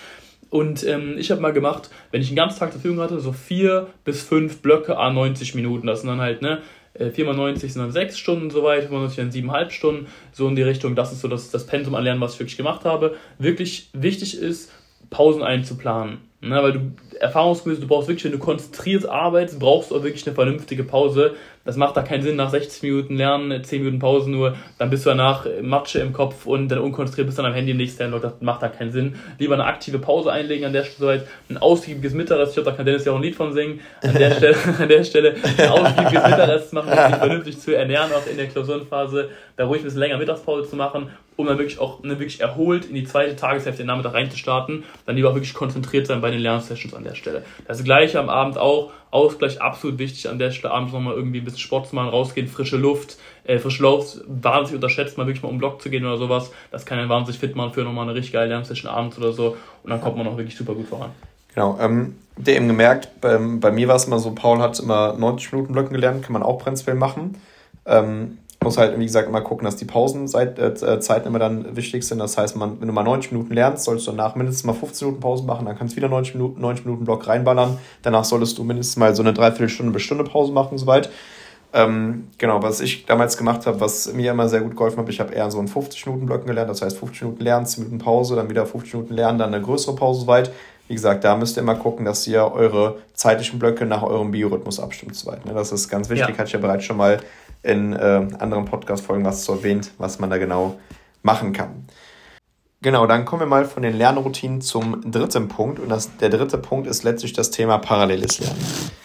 Und 0.51 0.85
ähm, 0.85 1.15
ich 1.17 1.31
habe 1.31 1.41
mal 1.41 1.53
gemacht, 1.53 1.89
wenn 2.11 2.21
ich 2.21 2.27
einen 2.27 2.35
ganzen 2.35 2.59
Tag 2.59 2.73
zur 2.73 2.81
Verfügung 2.81 3.01
hatte, 3.01 3.19
so 3.19 3.31
vier 3.31 3.87
bis 4.03 4.21
fünf 4.21 4.61
Blöcke 4.61 4.97
a 4.97 5.09
90 5.09 5.55
Minuten. 5.55 5.87
Das 5.87 6.01
sind 6.01 6.09
dann 6.09 6.19
halt, 6.19 6.41
ne, 6.41 6.61
4 6.97 7.25
mal 7.25 7.35
90 7.35 7.71
sind 7.71 7.81
dann 7.81 7.91
6 7.91 8.17
Stunden 8.17 8.49
soweit, 8.49 8.83
95 8.83 9.17
dann 9.17 9.31
7,5 9.31 9.69
Stunden, 9.71 10.07
so 10.31 10.47
in 10.47 10.55
die 10.55 10.61
Richtung. 10.61 10.95
Das 10.95 11.11
ist 11.11 11.21
so 11.21 11.27
das, 11.27 11.51
das 11.51 11.65
Pensum 11.65 11.95
an 11.95 12.03
Lernen, 12.03 12.21
was 12.21 12.33
ich 12.33 12.39
wirklich 12.39 12.57
gemacht 12.57 12.85
habe. 12.85 13.15
Wirklich 13.39 13.89
wichtig 13.93 14.37
ist, 14.37 14.71
Pausen 15.09 15.43
einzuplanen. 15.43 16.19
Ne, 16.43 16.63
weil 16.63 16.73
du 16.73 16.91
erfahrungsgemäß, 17.19 17.79
du 17.79 17.87
brauchst 17.87 18.07
wirklich, 18.07 18.25
wenn 18.25 18.31
du 18.31 18.39
konzentriert 18.39 19.05
arbeitest, 19.05 19.59
brauchst 19.59 19.91
du 19.91 19.95
auch 19.95 20.01
wirklich 20.01 20.25
eine 20.25 20.33
vernünftige 20.33 20.83
Pause. 20.83 21.35
Das 21.63 21.77
macht 21.77 21.95
da 21.95 22.01
keinen 22.01 22.23
Sinn, 22.23 22.35
nach 22.35 22.49
60 22.49 22.81
Minuten 22.83 23.17
Lernen, 23.17 23.63
10 23.63 23.79
Minuten 23.79 23.99
Pause 23.99 24.31
nur, 24.31 24.55
dann 24.79 24.89
bist 24.89 25.05
du 25.05 25.09
danach 25.09 25.45
Matsche 25.61 25.99
im 25.99 26.11
Kopf 26.11 26.45
und 26.45 26.69
dann 26.69 26.79
unkonzentriert 26.79 27.27
bist 27.27 27.37
dann 27.37 27.45
am 27.45 27.53
Handy 27.53 27.71
im 27.71 27.77
nächsten 27.77 27.99
Lernblock. 27.99 28.21
Das 28.21 28.33
macht 28.41 28.63
da 28.63 28.69
keinen 28.69 28.91
Sinn. 28.91 29.15
Lieber 29.37 29.53
eine 29.53 29.65
aktive 29.65 29.99
Pause 29.99 30.31
einlegen 30.31 30.65
an 30.65 30.73
der 30.73 30.83
Stelle, 30.83 31.27
ein 31.49 31.57
ausgiebiges 31.57 32.13
Mittagessen. 32.13 32.49
Ich 32.49 32.55
glaube, 32.55 32.71
da 32.71 32.75
kann 32.75 32.85
Dennis 32.85 33.05
ja 33.05 33.11
auch 33.11 33.17
ein 33.17 33.23
Lied 33.23 33.35
von 33.35 33.53
singen. 33.53 33.79
An 34.01 34.13
der 34.15 34.31
Stelle, 34.35 34.55
an 34.79 34.89
der 34.89 35.03
Stelle 35.03 35.35
ein 35.57 35.69
ausgiebiges 35.69 36.23
Mittagessen 36.23 36.75
machen, 36.75 36.89
um 36.89 37.09
sich 37.09 37.15
vernünftig 37.15 37.59
zu 37.59 37.75
ernähren, 37.75 38.11
auch 38.11 38.27
in 38.27 38.37
der 38.37 38.47
Klausurenphase, 38.47 39.29
da 39.55 39.65
ruhig 39.65 39.81
ein 39.81 39.85
bisschen 39.85 39.99
länger 39.99 40.17
Mittagspause 40.17 40.69
zu 40.69 40.75
machen 40.75 41.09
um 41.41 41.47
dann 41.47 41.57
wirklich 41.57 41.79
auch 41.79 42.03
ne, 42.03 42.19
wirklich 42.19 42.39
erholt 42.39 42.85
in 42.85 42.95
die 42.95 43.03
zweite 43.03 43.35
Tageshälfte 43.35 43.83
den 43.83 43.87
Nachmittag 43.87 44.13
reinzustarten, 44.13 44.83
dann 45.05 45.15
lieber 45.15 45.29
auch 45.29 45.33
wirklich 45.33 45.53
konzentriert 45.53 46.07
sein 46.07 46.21
bei 46.21 46.31
den 46.31 46.39
Lernsessions 46.39 46.93
an 46.93 47.03
der 47.03 47.15
Stelle. 47.15 47.43
Das 47.67 47.83
gleiche 47.83 48.19
am 48.19 48.29
Abend 48.29 48.57
auch, 48.57 48.91
Ausgleich 49.11 49.61
absolut 49.61 49.99
wichtig 49.99 50.29
an 50.29 50.39
der 50.39 50.51
Stelle, 50.51 50.73
abends 50.73 50.93
nochmal 50.93 51.15
irgendwie 51.15 51.39
ein 51.39 51.43
bisschen 51.43 51.59
Sport 51.59 51.87
zu 51.87 51.95
machen, 51.95 52.09
rausgehen, 52.09 52.47
frische 52.47 52.77
Luft, 52.77 53.17
äh, 53.43 53.59
frische 53.59 53.83
Luft, 53.83 54.21
wahnsinnig 54.27 54.75
unterschätzt, 54.75 55.17
mal 55.17 55.27
wirklich 55.27 55.43
mal 55.43 55.49
um 55.49 55.57
Block 55.57 55.81
zu 55.81 55.89
gehen 55.89 56.05
oder 56.05 56.17
sowas, 56.17 56.51
das 56.71 56.85
kann 56.85 56.97
einen 56.97 57.09
wahnsinnig 57.09 57.39
fit 57.39 57.55
machen 57.55 57.73
für 57.73 57.83
nochmal 57.83 58.05
eine 58.05 58.15
richtig 58.15 58.33
geile 58.33 58.47
Lernsession 58.47 58.91
abends 58.91 59.17
oder 59.17 59.33
so 59.33 59.57
und 59.83 59.89
dann 59.89 60.01
kommt 60.01 60.17
man 60.17 60.27
auch 60.27 60.37
wirklich 60.37 60.55
super 60.55 60.73
gut 60.73 60.87
voran. 60.87 61.11
Genau, 61.53 61.77
ähm, 61.81 62.15
der 62.37 62.55
eben 62.55 62.67
gemerkt, 62.67 63.09
bei, 63.19 63.37
bei 63.37 63.71
mir 63.71 63.87
war 63.87 63.95
es 63.95 64.05
immer 64.05 64.19
so, 64.19 64.31
Paul 64.31 64.59
hat 64.59 64.79
immer 64.79 65.13
90 65.13 65.51
Minuten 65.51 65.73
Blöcken 65.73 65.93
gelernt, 65.93 66.23
kann 66.23 66.33
man 66.33 66.43
auch 66.43 66.59
prinzipiell 66.59 66.95
machen. 66.95 67.37
Ähm, 67.85 68.37
muss 68.63 68.77
halt, 68.77 68.97
wie 68.99 69.05
gesagt, 69.05 69.27
immer 69.27 69.41
gucken, 69.41 69.65
dass 69.65 69.75
die 69.75 69.85
Pausenzeiten 69.85 70.83
äh, 70.83 71.27
immer 71.27 71.39
dann 71.39 71.75
wichtig 71.75 72.03
sind. 72.03 72.19
Das 72.19 72.37
heißt, 72.37 72.55
man, 72.55 72.79
wenn 72.79 72.87
du 72.87 72.93
mal 72.93 73.03
90 73.03 73.31
Minuten 73.31 73.53
lernst, 73.53 73.85
solltest 73.85 74.07
du 74.07 74.11
danach 74.11 74.35
mindestens 74.35 74.65
mal 74.65 74.73
15 74.73 75.07
Minuten 75.07 75.21
Pause 75.21 75.43
machen, 75.45 75.65
dann 75.65 75.75
kannst 75.77 75.93
du 75.93 75.97
wieder 75.97 76.09
90 76.09 76.35
Minuten, 76.35 76.61
90 76.61 76.85
Minuten 76.85 77.05
Block 77.05 77.27
reinballern. 77.27 77.79
Danach 78.03 78.23
solltest 78.23 78.57
du 78.59 78.63
mindestens 78.63 78.97
mal 78.97 79.15
so 79.15 79.23
eine 79.23 79.33
Dreiviertelstunde 79.33 79.91
bis 79.91 80.03
Stunde 80.03 80.25
Pause 80.25 80.51
machen 80.51 80.73
und 80.73 80.77
so 80.77 80.85
weiter. 80.85 81.09
Ähm, 81.73 82.27
genau, 82.37 82.61
was 82.61 82.81
ich 82.81 83.05
damals 83.05 83.37
gemacht 83.37 83.65
habe, 83.65 83.79
was 83.79 84.13
mir 84.13 84.31
immer 84.31 84.47
sehr 84.47 84.61
gut 84.61 84.75
geholfen 84.75 84.99
hat, 84.99 85.09
ich 85.09 85.19
habe 85.19 85.33
eher 85.33 85.49
so 85.49 85.57
einen 85.57 85.69
50-Minuten-Blöcken 85.69 86.45
gelernt, 86.45 86.69
das 86.69 86.81
heißt 86.81 86.97
50 86.97 87.21
Minuten 87.23 87.43
lernen, 87.43 87.65
10 87.65 87.85
Minuten 87.85 88.03
Pause, 88.03 88.35
dann 88.35 88.49
wieder 88.49 88.65
50 88.65 88.93
Minuten 88.93 89.13
lernen, 89.15 89.39
dann 89.39 89.53
eine 89.53 89.63
größere 89.63 89.95
Pause 89.95 90.27
weit. 90.27 90.51
Wie 90.87 90.93
gesagt, 90.93 91.23
da 91.23 91.37
müsst 91.37 91.57
ihr 91.57 91.63
immer 91.63 91.75
gucken, 91.75 92.05
dass 92.05 92.27
ihr 92.27 92.43
eure 92.51 92.97
zeitlichen 93.13 93.57
Blöcke 93.57 93.85
nach 93.85 94.03
eurem 94.03 94.31
Biorhythmus 94.31 94.79
abstimmt. 94.79 95.15
So 95.15 95.31
weit, 95.31 95.45
ne? 95.45 95.53
Das 95.53 95.71
ist 95.71 95.87
ganz 95.87 96.09
wichtig, 96.09 96.27
ja. 96.27 96.37
hatte 96.37 96.47
ich 96.47 96.53
ja 96.53 96.59
bereits 96.59 96.83
schon 96.83 96.97
mal 96.97 97.19
in 97.63 97.93
äh, 97.93 98.27
anderen 98.39 98.65
Podcast-Folgen 98.65 99.25
was 99.25 99.43
zu 99.43 99.53
erwähnt, 99.53 99.91
was 99.97 100.19
man 100.19 100.29
da 100.29 100.37
genau 100.37 100.79
machen 101.23 101.53
kann. 101.53 101.85
Genau, 102.83 103.05
dann 103.05 103.25
kommen 103.25 103.41
wir 103.43 103.47
mal 103.47 103.65
von 103.65 103.83
den 103.83 103.95
Lernroutinen 103.95 104.59
zum 104.59 105.11
dritten 105.11 105.47
Punkt. 105.47 105.79
Und 105.79 105.89
das, 105.89 106.17
der 106.17 106.29
dritte 106.29 106.57
Punkt 106.57 106.87
ist 106.87 107.03
letztlich 107.03 107.33
das 107.33 107.51
Thema 107.51 107.77
paralleles 107.77 108.39
Lernen. 108.39 108.59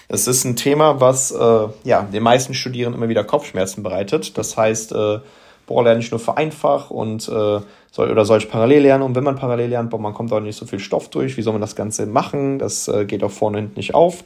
Es 0.08 0.26
ist 0.26 0.44
ein 0.44 0.56
Thema, 0.56 0.98
was 1.00 1.30
äh, 1.30 1.68
ja, 1.84 2.02
den 2.02 2.22
meisten 2.22 2.54
Studierenden 2.54 3.02
immer 3.02 3.10
wieder 3.10 3.22
Kopfschmerzen 3.22 3.82
bereitet. 3.82 4.38
Das 4.38 4.56
heißt, 4.56 4.92
äh, 4.92 5.18
boah, 5.66 5.84
lerne 5.84 6.00
ich 6.00 6.10
nur 6.10 6.20
vereinfacht 6.20 6.90
und 6.90 7.28
äh, 7.28 7.60
soll, 7.90 8.10
oder 8.10 8.24
soll 8.24 8.38
ich 8.38 8.50
parallel 8.50 8.82
lernen? 8.82 9.02
Und 9.02 9.14
wenn 9.14 9.24
man 9.24 9.36
parallel 9.36 9.68
lernt, 9.68 9.90
boah, 9.90 10.00
man 10.00 10.14
kommt 10.14 10.32
auch 10.32 10.40
nicht 10.40 10.56
so 10.56 10.64
viel 10.64 10.78
Stoff 10.78 11.10
durch. 11.10 11.36
Wie 11.36 11.42
soll 11.42 11.52
man 11.52 11.60
das 11.60 11.76
Ganze 11.76 12.06
machen? 12.06 12.58
Das 12.58 12.88
äh, 12.88 13.04
geht 13.04 13.22
auch 13.22 13.30
vorne 13.30 13.58
und 13.58 13.64
hinten 13.64 13.78
nicht 13.78 13.94
auf. 13.94 14.24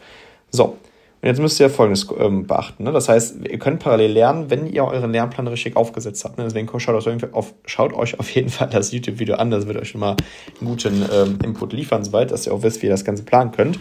So, 0.52 0.76
und 1.22 1.28
jetzt 1.28 1.38
müsst 1.38 1.60
ihr 1.60 1.68
Folgendes 1.68 2.06
ähm, 2.18 2.46
beachten. 2.46 2.84
Ne? 2.84 2.92
Das 2.92 3.10
heißt, 3.10 3.46
ihr 3.46 3.58
könnt 3.58 3.80
parallel 3.80 4.12
lernen, 4.12 4.48
wenn 4.48 4.66
ihr 4.66 4.84
euren 4.84 5.12
Lernplan 5.12 5.48
richtig 5.48 5.76
aufgesetzt 5.76 6.24
habt. 6.24 6.38
Ne? 6.38 6.44
Deswegen 6.44 6.68
schaut 6.80 7.06
euch, 7.06 7.34
auf, 7.34 7.52
schaut 7.66 7.92
euch 7.92 8.18
auf 8.18 8.30
jeden 8.30 8.48
Fall 8.48 8.70
das 8.70 8.90
YouTube-Video 8.90 9.34
an. 9.34 9.50
Das 9.50 9.66
wird 9.66 9.76
euch 9.76 9.94
immer 9.94 10.16
einen 10.60 10.70
guten 10.70 11.04
ähm, 11.12 11.38
Input 11.44 11.74
liefern, 11.74 12.02
soweit, 12.04 12.30
dass 12.30 12.46
ihr 12.46 12.54
auch 12.54 12.62
wisst, 12.62 12.80
wie 12.80 12.86
ihr 12.86 12.92
das 12.92 13.04
Ganze 13.04 13.24
planen 13.24 13.52
könnt. 13.52 13.78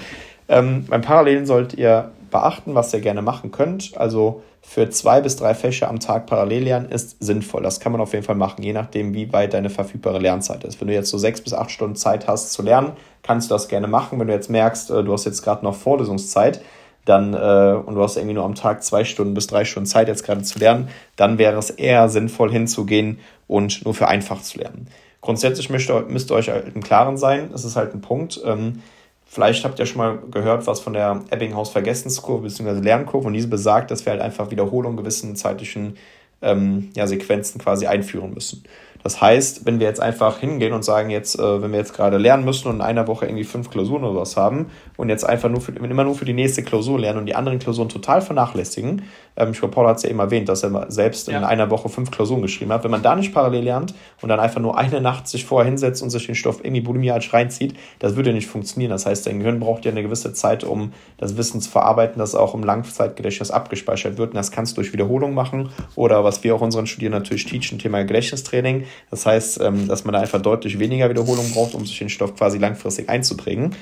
Ähm, 0.50 0.86
beim 0.90 1.02
Parallelen 1.02 1.46
solltet 1.46 1.80
ihr 1.80 2.12
beachten, 2.30 2.76
was 2.76 2.94
ihr 2.94 3.00
gerne 3.00 3.22
machen 3.22 3.52
könnt. 3.52 3.98
Also 3.98 4.44
für 4.62 4.90
zwei 4.90 5.22
bis 5.22 5.38
drei 5.38 5.56
Fächer 5.56 5.88
am 5.88 6.02
Tag 6.02 6.28
parallel 6.28 6.64
lernen 6.64 6.90
ist 6.90 7.24
sinnvoll. 7.24 7.64
Das 7.64 7.80
kann 7.80 7.94
man 7.94 8.02
auf 8.02 8.12
jeden 8.12 8.26
Fall 8.26 8.36
machen, 8.36 8.64
je 8.64 8.74
nachdem, 8.74 9.14
wie 9.14 9.32
weit 9.32 9.54
deine 9.54 9.70
verfügbare 9.70 10.20
Lernzeit 10.20 10.66
ist. 10.66 10.80
Wenn 10.82 10.90
du 10.90 10.94
jetzt 10.94 11.10
so 11.10 11.18
sechs 11.18 11.40
bis 11.40 11.54
acht 11.54 11.72
Stunden 11.72 11.96
Zeit 11.96 12.28
hast 12.28 12.52
zu 12.52 12.62
lernen, 12.62 12.92
kannst 13.24 13.50
du 13.50 13.56
das 13.56 13.70
gerne 13.70 13.88
machen. 13.88 14.20
Wenn 14.20 14.28
du 14.28 14.34
jetzt 14.34 14.50
merkst, 14.50 14.92
äh, 14.92 15.04
du 15.04 15.14
hast 15.14 15.26
jetzt 15.26 15.42
gerade 15.42 15.64
noch 15.64 15.76
Vorlesungszeit, 15.76 16.62
dann, 17.10 17.34
äh, 17.34 17.74
und 17.86 17.96
du 17.96 18.04
hast 18.04 18.18
irgendwie 18.18 18.36
nur 18.36 18.46
am 18.46 18.56
Tag 18.56 18.84
zwei 18.84 19.04
Stunden 19.04 19.34
bis 19.34 19.48
drei 19.48 19.66
Stunden 19.66 19.88
Zeit 19.88 20.08
jetzt 20.08 20.24
gerade 20.24 20.44
zu 20.44 20.60
lernen, 20.60 20.90
dann 21.16 21.38
wäre 21.40 21.58
es 21.58 21.72
eher 21.72 22.08
sinnvoll 22.08 22.52
hinzugehen 22.52 23.20
und 23.48 23.84
nur 23.84 23.96
für 23.96 24.08
einfach 24.08 24.42
zu 24.42 24.60
lernen. 24.60 24.88
Grundsätzlich 25.22 25.70
müsst 25.70 25.90
ihr, 25.90 26.02
müsst 26.08 26.32
ihr 26.32 26.36
euch 26.36 26.50
halt 26.50 26.76
im 26.76 26.84
Klaren 26.84 27.18
sein, 27.18 27.50
das 27.52 27.66
ist 27.66 27.76
halt 27.76 27.96
ein 27.96 28.02
Punkt. 28.02 28.40
Ähm, 28.46 28.84
vielleicht 29.26 29.66
habt 29.66 29.80
ihr 29.80 29.88
schon 29.88 29.98
mal 29.98 30.20
gehört, 30.30 30.68
was 30.68 30.80
von 30.80 30.94
der 30.94 31.24
Ebbinghaus-Vergessenskurve 31.32 32.44
bzw. 32.44 32.80
Lernkurve 32.80 33.28
und 33.28 33.34
diese 33.34 33.48
besagt, 33.48 33.90
dass 33.90 34.06
wir 34.06 34.12
halt 34.12 34.22
einfach 34.22 34.52
Wiederholung 34.52 34.96
gewissen 34.96 35.36
zeitlichen 35.36 35.98
ähm, 36.44 36.90
ja, 36.96 37.08
Sequenzen 37.08 37.60
quasi 37.60 37.88
einführen 37.88 38.34
müssen. 38.34 38.64
Das 39.04 39.22
heißt, 39.22 39.66
wenn 39.66 39.80
wir 39.80 39.88
jetzt 39.88 40.02
einfach 40.02 40.40
hingehen 40.40 40.74
und 40.74 40.84
sagen, 40.84 41.10
jetzt, 41.10 41.40
äh, 41.40 41.62
wenn 41.62 41.72
wir 41.72 41.80
jetzt 41.80 41.94
gerade 41.94 42.18
lernen 42.18 42.44
müssen 42.44 42.68
und 42.68 42.76
in 42.76 42.82
einer 42.82 43.08
Woche 43.08 43.26
irgendwie 43.26 43.44
fünf 43.46 43.70
Klausuren 43.70 44.04
oder 44.04 44.20
was 44.20 44.36
haben 44.36 44.68
und 44.98 45.10
jetzt 45.10 45.24
einfach 45.24 45.50
nur 45.50 45.62
für, 45.62 45.72
immer 45.72 46.04
nur 46.04 46.16
für 46.16 46.26
die 46.26 46.34
nächste 46.34 46.64
Klausur 46.64 47.00
lernen 47.00 47.20
und 47.20 47.26
die 47.26 47.36
anderen 47.36 47.60
Klausuren 47.60 47.90
total 47.90 48.22
vernachlässigen, 48.22 49.04
ähm, 49.40 49.52
ich 49.52 49.60
glaube, 49.60 49.74
Paul 49.74 49.88
hat 49.88 49.98
es 49.98 50.04
ja 50.04 50.10
eben 50.10 50.20
erwähnt, 50.20 50.50
dass 50.50 50.64
er 50.64 50.92
selbst 50.92 51.28
ja. 51.28 51.38
in 51.38 51.44
einer 51.44 51.70
Woche 51.72 51.90
fünf 51.90 52.12
Klausuren 52.12 52.42
geschrieben 52.42 52.72
hat, 52.72 52.84
wenn 52.84 52.92
man 52.92 53.02
da 53.02 53.16
nicht 53.16 53.34
parallel 53.34 53.64
lernt 53.64 53.96
und 54.22 54.30
dann 54.30 54.40
einfach 54.40 54.62
nur 54.62 54.78
eine 54.78 55.02
Nacht 55.02 55.28
sich 55.28 55.46
vorher 55.46 55.68
hinsetzt 55.70 56.04
und 56.04 56.10
sich 56.10 56.26
den 56.26 56.36
Stoff 56.36 56.60
irgendwie 56.64 56.82
bulimisch 56.82 57.34
reinzieht, 57.34 57.76
das 58.00 58.16
würde 58.16 58.34
nicht 58.34 58.48
funktionieren. 58.48 58.92
Das 58.92 59.06
heißt, 59.06 59.26
dein 59.26 59.40
Gehirn 59.40 59.60
braucht 59.60 59.86
ja 59.86 59.92
eine 59.92 60.04
gewisse 60.04 60.34
Zeit, 60.34 60.64
um 60.64 60.92
das 61.18 61.38
Wissen 61.38 61.62
zu 61.62 61.70
verarbeiten, 61.70 62.20
das 62.20 62.36
auch 62.36 62.54
im 62.54 62.64
Langzeitgedächtnis 62.64 63.52
abgespeichert 63.52 64.18
wird 64.18 64.32
und 64.32 64.36
das 64.36 64.52
kannst 64.52 64.74
du 64.74 64.82
durch 64.82 64.94
Wiederholung 64.94 65.34
machen 65.34 65.70
oder 65.96 66.24
was 66.24 66.44
wir 66.44 66.56
auch 66.56 66.62
unseren 66.62 66.86
Studierenden 66.86 67.24
natürlich 67.24 67.46
teachen, 67.46 67.80
Thema 67.80 68.04
Gedächtnistraining. 68.04 68.86
Das 69.12 69.26
heißt, 69.26 69.62
ähm, 69.62 69.88
dass 69.88 70.06
man 70.06 70.14
da 70.14 70.20
einfach 70.20 70.42
deutlich 70.42 70.80
weniger 70.80 71.10
Wiederholung 71.10 71.52
braucht, 71.52 71.76
um 71.76 71.86
sich 71.86 71.98
den 72.00 72.10
Stoff 72.10 72.36
quasi 72.36 72.58
langfristig 72.58 73.10
einzubringen. 73.10 73.76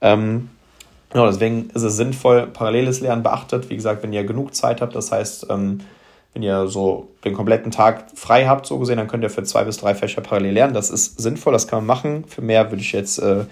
Ähm, 0.00 0.50
genau, 1.10 1.26
deswegen 1.26 1.70
ist 1.74 1.82
es 1.82 1.96
sinnvoll, 1.96 2.46
paralleles 2.46 3.00
Lernen 3.00 3.22
beachtet. 3.22 3.70
Wie 3.70 3.76
gesagt, 3.76 4.02
wenn 4.02 4.12
ihr 4.12 4.24
genug 4.24 4.54
Zeit 4.54 4.80
habt, 4.80 4.94
das 4.94 5.12
heißt, 5.12 5.46
ähm, 5.50 5.80
wenn 6.34 6.42
ihr 6.42 6.66
so 6.66 7.08
den 7.24 7.32
kompletten 7.32 7.70
Tag 7.70 8.06
frei 8.14 8.46
habt, 8.46 8.66
so 8.66 8.78
gesehen, 8.78 8.96
dann 8.96 9.06
könnt 9.06 9.22
ihr 9.22 9.30
für 9.30 9.44
zwei 9.44 9.64
bis 9.64 9.76
drei 9.76 9.94
Fächer 9.94 10.20
parallel 10.20 10.52
lernen. 10.52 10.74
Das 10.74 10.90
ist 10.90 11.20
sinnvoll, 11.20 11.52
das 11.52 11.68
kann 11.68 11.78
man 11.78 11.86
machen. 11.86 12.24
Für 12.26 12.42
mehr 12.42 12.70
würde 12.70 12.82
ich 12.82 12.92
jetzt, 12.92 13.18
äh, 13.18 13.44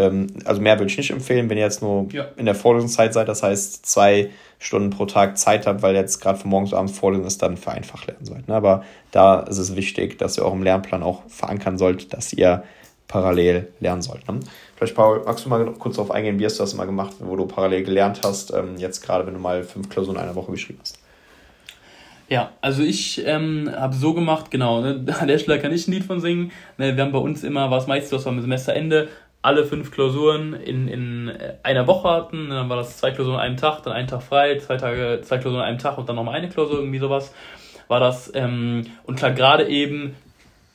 also 0.00 0.60
mehr 0.60 0.78
würde 0.78 0.90
ich 0.90 0.96
nicht 0.96 1.10
empfehlen, 1.10 1.48
wenn 1.48 1.56
ihr 1.56 1.64
jetzt 1.64 1.82
nur 1.82 2.08
ja. 2.12 2.26
in 2.36 2.44
der 2.44 2.54
Vorlesungszeit 2.54 3.14
seid, 3.14 3.28
das 3.28 3.42
heißt 3.42 3.86
zwei 3.86 4.30
Stunden 4.58 4.90
pro 4.90 5.06
Tag 5.06 5.38
Zeit 5.38 5.66
habt, 5.66 5.82
weil 5.82 5.94
jetzt 5.94 6.20
gerade 6.20 6.38
von 6.38 6.50
morgens 6.50 6.70
bis 6.70 6.78
abends 6.78 6.98
Vorlesung 6.98 7.26
ist, 7.26 7.42
dann 7.42 7.56
für 7.56 7.70
einfach 7.70 8.06
lernen 8.06 8.24
sollt. 8.24 8.48
Ne? 8.48 8.54
Aber 8.54 8.84
da 9.10 9.40
ist 9.40 9.58
es 9.58 9.76
wichtig, 9.76 10.18
dass 10.18 10.38
ihr 10.38 10.44
eurem 10.44 10.62
Lernplan 10.62 11.02
auch 11.02 11.22
verankern 11.28 11.78
sollt, 11.78 12.12
dass 12.12 12.32
ihr 12.32 12.62
parallel 13.08 13.68
lernen 13.80 14.02
sollt. 14.02 14.26
Ne? 14.28 14.40
Vielleicht, 14.76 14.94
Paul, 14.94 15.22
magst 15.24 15.44
du 15.44 15.48
mal 15.48 15.64
kurz 15.78 15.96
darauf 15.96 16.10
eingehen, 16.10 16.38
wie 16.38 16.44
hast 16.44 16.58
du 16.58 16.62
das 16.62 16.74
mal 16.74 16.86
gemacht, 16.86 17.16
wo 17.20 17.36
du 17.36 17.46
parallel 17.46 17.84
gelernt 17.84 18.20
hast, 18.24 18.52
ähm, 18.52 18.76
jetzt 18.78 19.00
gerade, 19.02 19.26
wenn 19.26 19.34
du 19.34 19.40
mal 19.40 19.62
fünf 19.62 19.88
Klausuren 19.88 20.16
in 20.16 20.22
einer 20.22 20.34
Woche 20.34 20.52
geschrieben 20.52 20.80
hast? 20.82 20.98
Ja, 22.28 22.50
also 22.60 22.82
ich 22.82 23.24
ähm, 23.24 23.70
habe 23.72 23.94
so 23.94 24.12
gemacht, 24.12 24.50
genau, 24.50 24.80
ne, 24.80 25.04
an 25.20 25.28
der 25.28 25.38
Stelle 25.38 25.60
kann 25.60 25.72
ich 25.72 25.86
ein 25.86 25.92
Lied 25.92 26.04
von 26.04 26.20
singen. 26.20 26.50
Ne, 26.76 26.96
wir 26.96 27.04
haben 27.04 27.12
bei 27.12 27.18
uns 27.18 27.44
immer, 27.44 27.70
was 27.70 27.86
meistens, 27.86 28.12
was 28.12 28.26
am 28.26 28.40
Semesterende, 28.40 29.08
alle 29.46 29.64
fünf 29.64 29.92
Klausuren 29.92 30.54
in, 30.54 30.88
in 30.88 31.32
einer 31.62 31.86
Woche 31.86 32.08
hatten. 32.08 32.50
Dann 32.50 32.68
war 32.68 32.76
das 32.76 32.98
zwei 32.98 33.12
Klausuren 33.12 33.36
an 33.36 33.42
einem 33.42 33.56
Tag, 33.56 33.84
dann 33.84 33.92
einen 33.92 34.08
Tag 34.08 34.22
frei, 34.22 34.58
zwei 34.58 34.76
Tage, 34.76 35.20
zwei 35.22 35.38
Klausuren 35.38 35.62
an 35.62 35.68
einem 35.68 35.78
Tag 35.78 35.98
und 35.98 36.08
dann 36.08 36.16
nochmal 36.16 36.34
eine 36.34 36.48
Klausur, 36.48 36.78
irgendwie 36.78 36.98
sowas. 36.98 37.32
War 37.86 38.00
das, 38.00 38.32
ähm, 38.34 38.86
und 39.04 39.16
klar, 39.16 39.30
gerade 39.30 39.68
eben 39.68 40.16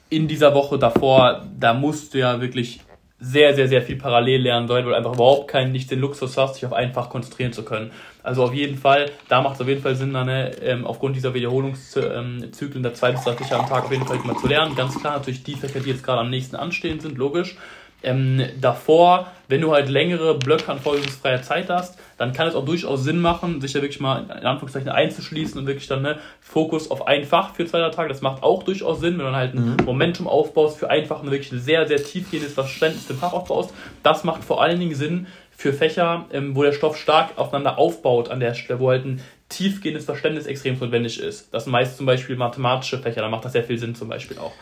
in 0.09 0.29
dieser 0.29 0.55
Woche 0.55 0.79
davor, 0.79 1.45
da 1.59 1.73
musst 1.73 2.13
du 2.13 2.19
ja 2.19 2.39
wirklich 2.39 2.79
sehr, 3.19 3.53
sehr, 3.53 3.67
sehr 3.67 3.81
viel 3.83 3.97
parallel 3.97 4.41
lernen 4.41 4.67
weil 4.67 4.83
du 4.83 4.93
einfach 4.93 5.13
überhaupt 5.13 5.49
keinen, 5.49 5.71
nicht 5.71 5.91
den 5.91 5.99
Luxus 5.99 6.37
hast, 6.37 6.55
sich 6.55 6.65
auf 6.65 6.73
ein 6.73 6.93
Fach 6.93 7.09
konzentrieren 7.09 7.53
zu 7.53 7.63
können. 7.63 7.91
Also 8.23 8.43
auf 8.43 8.53
jeden 8.53 8.77
Fall, 8.77 9.11
da 9.27 9.41
macht 9.41 9.55
es 9.55 9.61
auf 9.61 9.67
jeden 9.67 9.81
Fall 9.81 9.95
Sinn, 9.95 10.13
dann, 10.13 10.25
ne, 10.25 10.51
ähm, 10.63 10.85
aufgrund 10.87 11.15
dieser 11.15 11.33
Wiederholungszyklen 11.33 12.83
der 12.83 12.93
zwei 12.93 13.11
bis 13.11 13.23
drei 13.23 13.31
am 13.33 13.67
Tag 13.67 13.83
auf 13.83 13.91
jeden 13.91 14.07
Fall 14.07 14.17
mal 14.19 14.37
zu 14.37 14.47
lernen. 14.47 14.75
Ganz 14.75 14.97
klar 14.99 15.17
natürlich 15.17 15.43
die 15.43 15.55
Fächer, 15.55 15.81
die 15.81 15.89
jetzt 15.89 16.03
gerade 16.03 16.21
am 16.21 16.29
nächsten 16.29 16.55
anstehen 16.55 16.99
sind, 16.99 17.17
logisch. 17.17 17.57
Ähm, 18.03 18.43
davor, 18.59 19.31
wenn 19.47 19.61
du 19.61 19.71
halt 19.71 19.89
längere 19.89 20.35
Blöcke 20.35 20.71
an 20.71 20.79
vorlesungsfreier 20.79 21.41
Zeit 21.41 21.69
hast, 21.69 21.99
dann 22.17 22.33
kann 22.33 22.47
es 22.47 22.55
auch 22.55 22.65
durchaus 22.65 23.03
Sinn 23.03 23.19
machen, 23.19 23.61
sich 23.61 23.73
da 23.73 23.81
wirklich 23.81 23.99
mal 23.99 24.23
in 24.23 24.45
Anführungszeichen 24.45 24.89
einzuschließen 24.89 25.59
und 25.59 25.67
wirklich 25.67 25.87
dann 25.87 26.01
ne, 26.01 26.19
Fokus 26.39 26.89
auf 26.89 27.07
ein 27.07 27.25
Fach 27.25 27.53
für 27.53 27.65
zwei 27.65 27.79
drei 27.79 27.89
Tage. 27.89 28.09
Das 28.09 28.21
macht 28.21 28.43
auch 28.43 28.63
durchaus 28.63 28.99
Sinn, 28.99 29.17
wenn 29.17 29.25
du 29.25 29.31
halt 29.31 29.53
ein 29.53 29.77
mhm. 29.77 29.85
Momentum 29.85 30.27
aufbaust 30.27 30.77
für 30.77 30.89
einfach 30.89 31.21
ein 31.21 31.31
wirklich 31.31 31.51
sehr, 31.61 31.87
sehr 31.87 32.03
tiefgehendes 32.03 32.53
Verständnis 32.53 33.09
im 33.09 33.17
Fach 33.17 33.33
aufbaust. 33.33 33.73
Das 34.03 34.23
macht 34.23 34.43
vor 34.43 34.61
allen 34.61 34.79
Dingen 34.79 34.95
Sinn 34.95 35.27
für 35.51 35.73
Fächer, 35.73 36.25
ähm, 36.31 36.55
wo 36.55 36.63
der 36.63 36.71
Stoff 36.71 36.97
stark 36.97 37.37
aufeinander 37.37 37.77
aufbaut 37.77 38.29
an 38.29 38.39
der 38.39 38.55
Stelle, 38.55 38.79
wo 38.79 38.89
halt 38.89 39.05
ein 39.05 39.21
tiefgehendes 39.51 40.05
Verständnis 40.05 40.47
extrem 40.47 40.79
notwendig 40.79 41.19
ist. 41.19 41.53
Das 41.53 41.65
sind 41.65 41.71
meist 41.71 41.97
zum 41.97 42.05
Beispiel 42.05 42.35
mathematische 42.35 42.97
Fächer, 42.97 43.21
da 43.21 43.29
macht 43.29 43.45
das 43.45 43.51
sehr 43.51 43.63
viel 43.63 43.77
Sinn 43.77 43.93
zum 43.93 44.09
Beispiel 44.09 44.37
auch. 44.39 44.53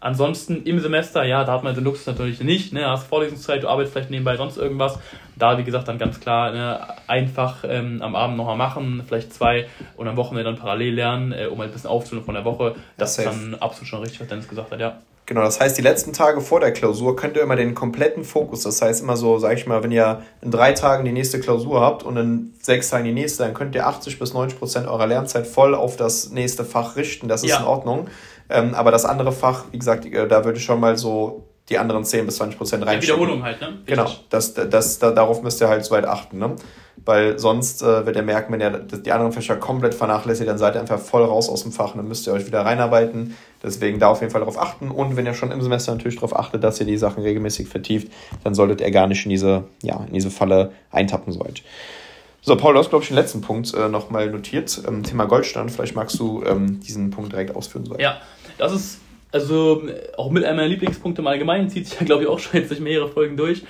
Ansonsten 0.00 0.62
im 0.64 0.78
Semester, 0.78 1.24
ja, 1.24 1.44
da 1.44 1.52
hat 1.52 1.64
man 1.64 1.74
den 1.74 1.84
Luxus 1.84 2.06
natürlich 2.06 2.40
nicht, 2.40 2.72
ne, 2.72 2.88
hast 2.88 3.06
Vorlesungszeit, 3.08 3.62
du 3.62 3.68
arbeitest 3.68 3.92
vielleicht 3.92 4.10
nebenbei 4.10 4.36
sonst 4.36 4.56
irgendwas. 4.56 4.98
Da, 5.36 5.58
wie 5.58 5.64
gesagt, 5.64 5.88
dann 5.88 5.98
ganz 5.98 6.20
klar 6.20 6.52
ne, 6.52 6.86
einfach 7.06 7.64
ähm, 7.68 8.00
am 8.02 8.14
Abend 8.14 8.36
nochmal 8.36 8.56
machen, 8.56 9.02
vielleicht 9.06 9.32
zwei 9.32 9.66
und 9.96 10.06
am 10.06 10.16
Wochenende 10.16 10.50
dann 10.50 10.60
parallel 10.60 10.94
lernen, 10.94 11.32
äh, 11.32 11.46
um 11.46 11.58
halt 11.58 11.70
ein 11.70 11.72
bisschen 11.72 11.90
aufzunehmen 11.90 12.24
von 12.24 12.34
der 12.34 12.44
Woche. 12.44 12.76
Das, 12.96 13.16
das 13.16 13.18
ist 13.18 13.24
dann 13.26 13.54
absolut 13.56 13.88
schon 13.88 14.00
richtig, 14.00 14.20
was 14.20 14.28
Dennis 14.28 14.48
gesagt 14.48 14.70
hat, 14.70 14.80
ja. 14.80 15.00
Genau, 15.26 15.42
das 15.42 15.58
heißt, 15.58 15.76
die 15.76 15.82
letzten 15.82 16.12
Tage 16.12 16.40
vor 16.40 16.60
der 16.60 16.72
Klausur 16.72 17.16
könnt 17.16 17.36
ihr 17.36 17.42
immer 17.42 17.56
den 17.56 17.74
kompletten 17.74 18.22
Fokus, 18.22 18.62
das 18.62 18.80
heißt 18.80 19.02
immer 19.02 19.16
so, 19.16 19.38
sag 19.38 19.54
ich 19.54 19.66
mal, 19.66 19.82
wenn 19.82 19.90
ihr 19.90 20.22
in 20.40 20.52
drei 20.52 20.70
Tagen 20.70 21.04
die 21.04 21.10
nächste 21.10 21.40
Klausur 21.40 21.80
habt 21.80 22.04
und 22.04 22.16
in 22.16 22.54
sechs 22.60 22.90
Tagen 22.90 23.04
die 23.04 23.12
nächste, 23.12 23.42
dann 23.42 23.52
könnt 23.52 23.74
ihr 23.74 23.88
80 23.88 24.20
bis 24.20 24.34
90 24.34 24.56
Prozent 24.56 24.86
eurer 24.86 25.08
Lernzeit 25.08 25.48
voll 25.48 25.74
auf 25.74 25.96
das 25.96 26.30
nächste 26.30 26.64
Fach 26.64 26.94
richten. 26.94 27.26
Das 27.26 27.42
ist 27.42 27.50
ja. 27.50 27.58
in 27.58 27.64
Ordnung. 27.64 28.06
Ähm, 28.48 28.74
aber 28.74 28.92
das 28.92 29.04
andere 29.04 29.32
Fach, 29.32 29.64
wie 29.72 29.78
gesagt, 29.80 30.06
äh, 30.06 30.28
da 30.28 30.44
würde 30.44 30.58
ich 30.58 30.64
schon 30.64 30.78
mal 30.78 30.96
so 30.96 31.48
die 31.68 31.78
anderen 31.78 32.04
10 32.04 32.26
bis 32.26 32.36
20 32.36 32.58
Prozent 32.58 32.86
reinschieben. 32.86 33.18
Wiederholung 33.18 33.42
halt, 33.42 33.60
ne? 33.60 33.78
Genau, 33.86 34.08
das, 34.30 34.54
das, 34.54 34.68
das, 34.70 34.98
darauf 34.98 35.42
müsst 35.42 35.60
ihr 35.60 35.68
halt 35.68 35.84
so 35.84 35.94
weit 35.94 36.04
achten, 36.04 36.38
ne? 36.38 36.54
Weil 37.04 37.38
sonst 37.38 37.82
äh, 37.82 38.06
wird 38.06 38.16
ihr 38.16 38.22
merken, 38.22 38.52
wenn 38.52 38.60
ihr 38.60 38.70
die 38.70 39.12
anderen 39.12 39.32
Fächer 39.32 39.56
komplett 39.56 39.94
vernachlässigt, 39.94 40.48
dann 40.48 40.58
seid 40.58 40.74
ihr 40.74 40.80
einfach 40.80 40.98
voll 40.98 41.24
raus 41.24 41.48
aus 41.48 41.62
dem 41.62 41.70
Fach 41.70 41.92
und 41.92 41.98
dann 41.98 42.08
müsst 42.08 42.26
ihr 42.26 42.32
euch 42.32 42.46
wieder 42.46 42.64
reinarbeiten. 42.64 43.36
Deswegen 43.62 43.98
da 43.98 44.08
auf 44.08 44.20
jeden 44.20 44.32
Fall 44.32 44.40
darauf 44.40 44.58
achten. 44.58 44.90
Und 44.90 45.14
wenn 45.16 45.26
ihr 45.26 45.34
schon 45.34 45.52
im 45.52 45.60
Semester 45.60 45.92
natürlich 45.92 46.16
darauf 46.16 46.34
achtet, 46.34 46.64
dass 46.64 46.80
ihr 46.80 46.86
die 46.86 46.96
Sachen 46.96 47.22
regelmäßig 47.22 47.68
vertieft, 47.68 48.10
dann 48.44 48.54
solltet 48.54 48.80
ihr 48.80 48.90
gar 48.90 49.06
nicht 49.06 49.24
in 49.24 49.30
diese, 49.30 49.64
ja, 49.82 50.04
in 50.06 50.14
diese 50.14 50.30
Falle 50.30 50.72
eintappen 50.90 51.32
sollt. 51.32 51.62
So, 52.40 52.56
Paul, 52.56 52.74
du 52.74 52.78
hast, 52.78 52.90
glaube 52.90 53.02
ich, 53.02 53.08
den 53.08 53.16
letzten 53.16 53.40
Punkt 53.40 53.74
äh, 53.74 53.88
nochmal 53.88 54.30
notiert. 54.30 54.80
Ähm, 54.86 55.02
Thema 55.02 55.26
Goldstand. 55.26 55.70
Vielleicht 55.70 55.94
magst 55.94 56.18
du 56.18 56.42
ähm, 56.44 56.80
diesen 56.80 57.10
Punkt 57.10 57.32
direkt 57.32 57.54
ausführen. 57.54 57.84
Soweit. 57.84 58.00
Ja, 58.00 58.20
das 58.56 58.72
ist 58.72 59.00
also 59.32 59.82
auch 60.16 60.30
mit 60.30 60.44
einem 60.44 60.56
meiner 60.56 60.68
Lieblingspunkte 60.68 61.22
im 61.22 61.26
Allgemeinen, 61.26 61.68
zieht 61.68 61.86
sich 61.86 61.98
ja, 61.98 62.06
glaube 62.06 62.22
ich, 62.22 62.28
auch 62.28 62.38
schon 62.38 62.60
jetzt 62.60 62.70
durch 62.70 62.80
mehrere 62.80 63.08
Folgen 63.08 63.36
durch. 63.36 63.62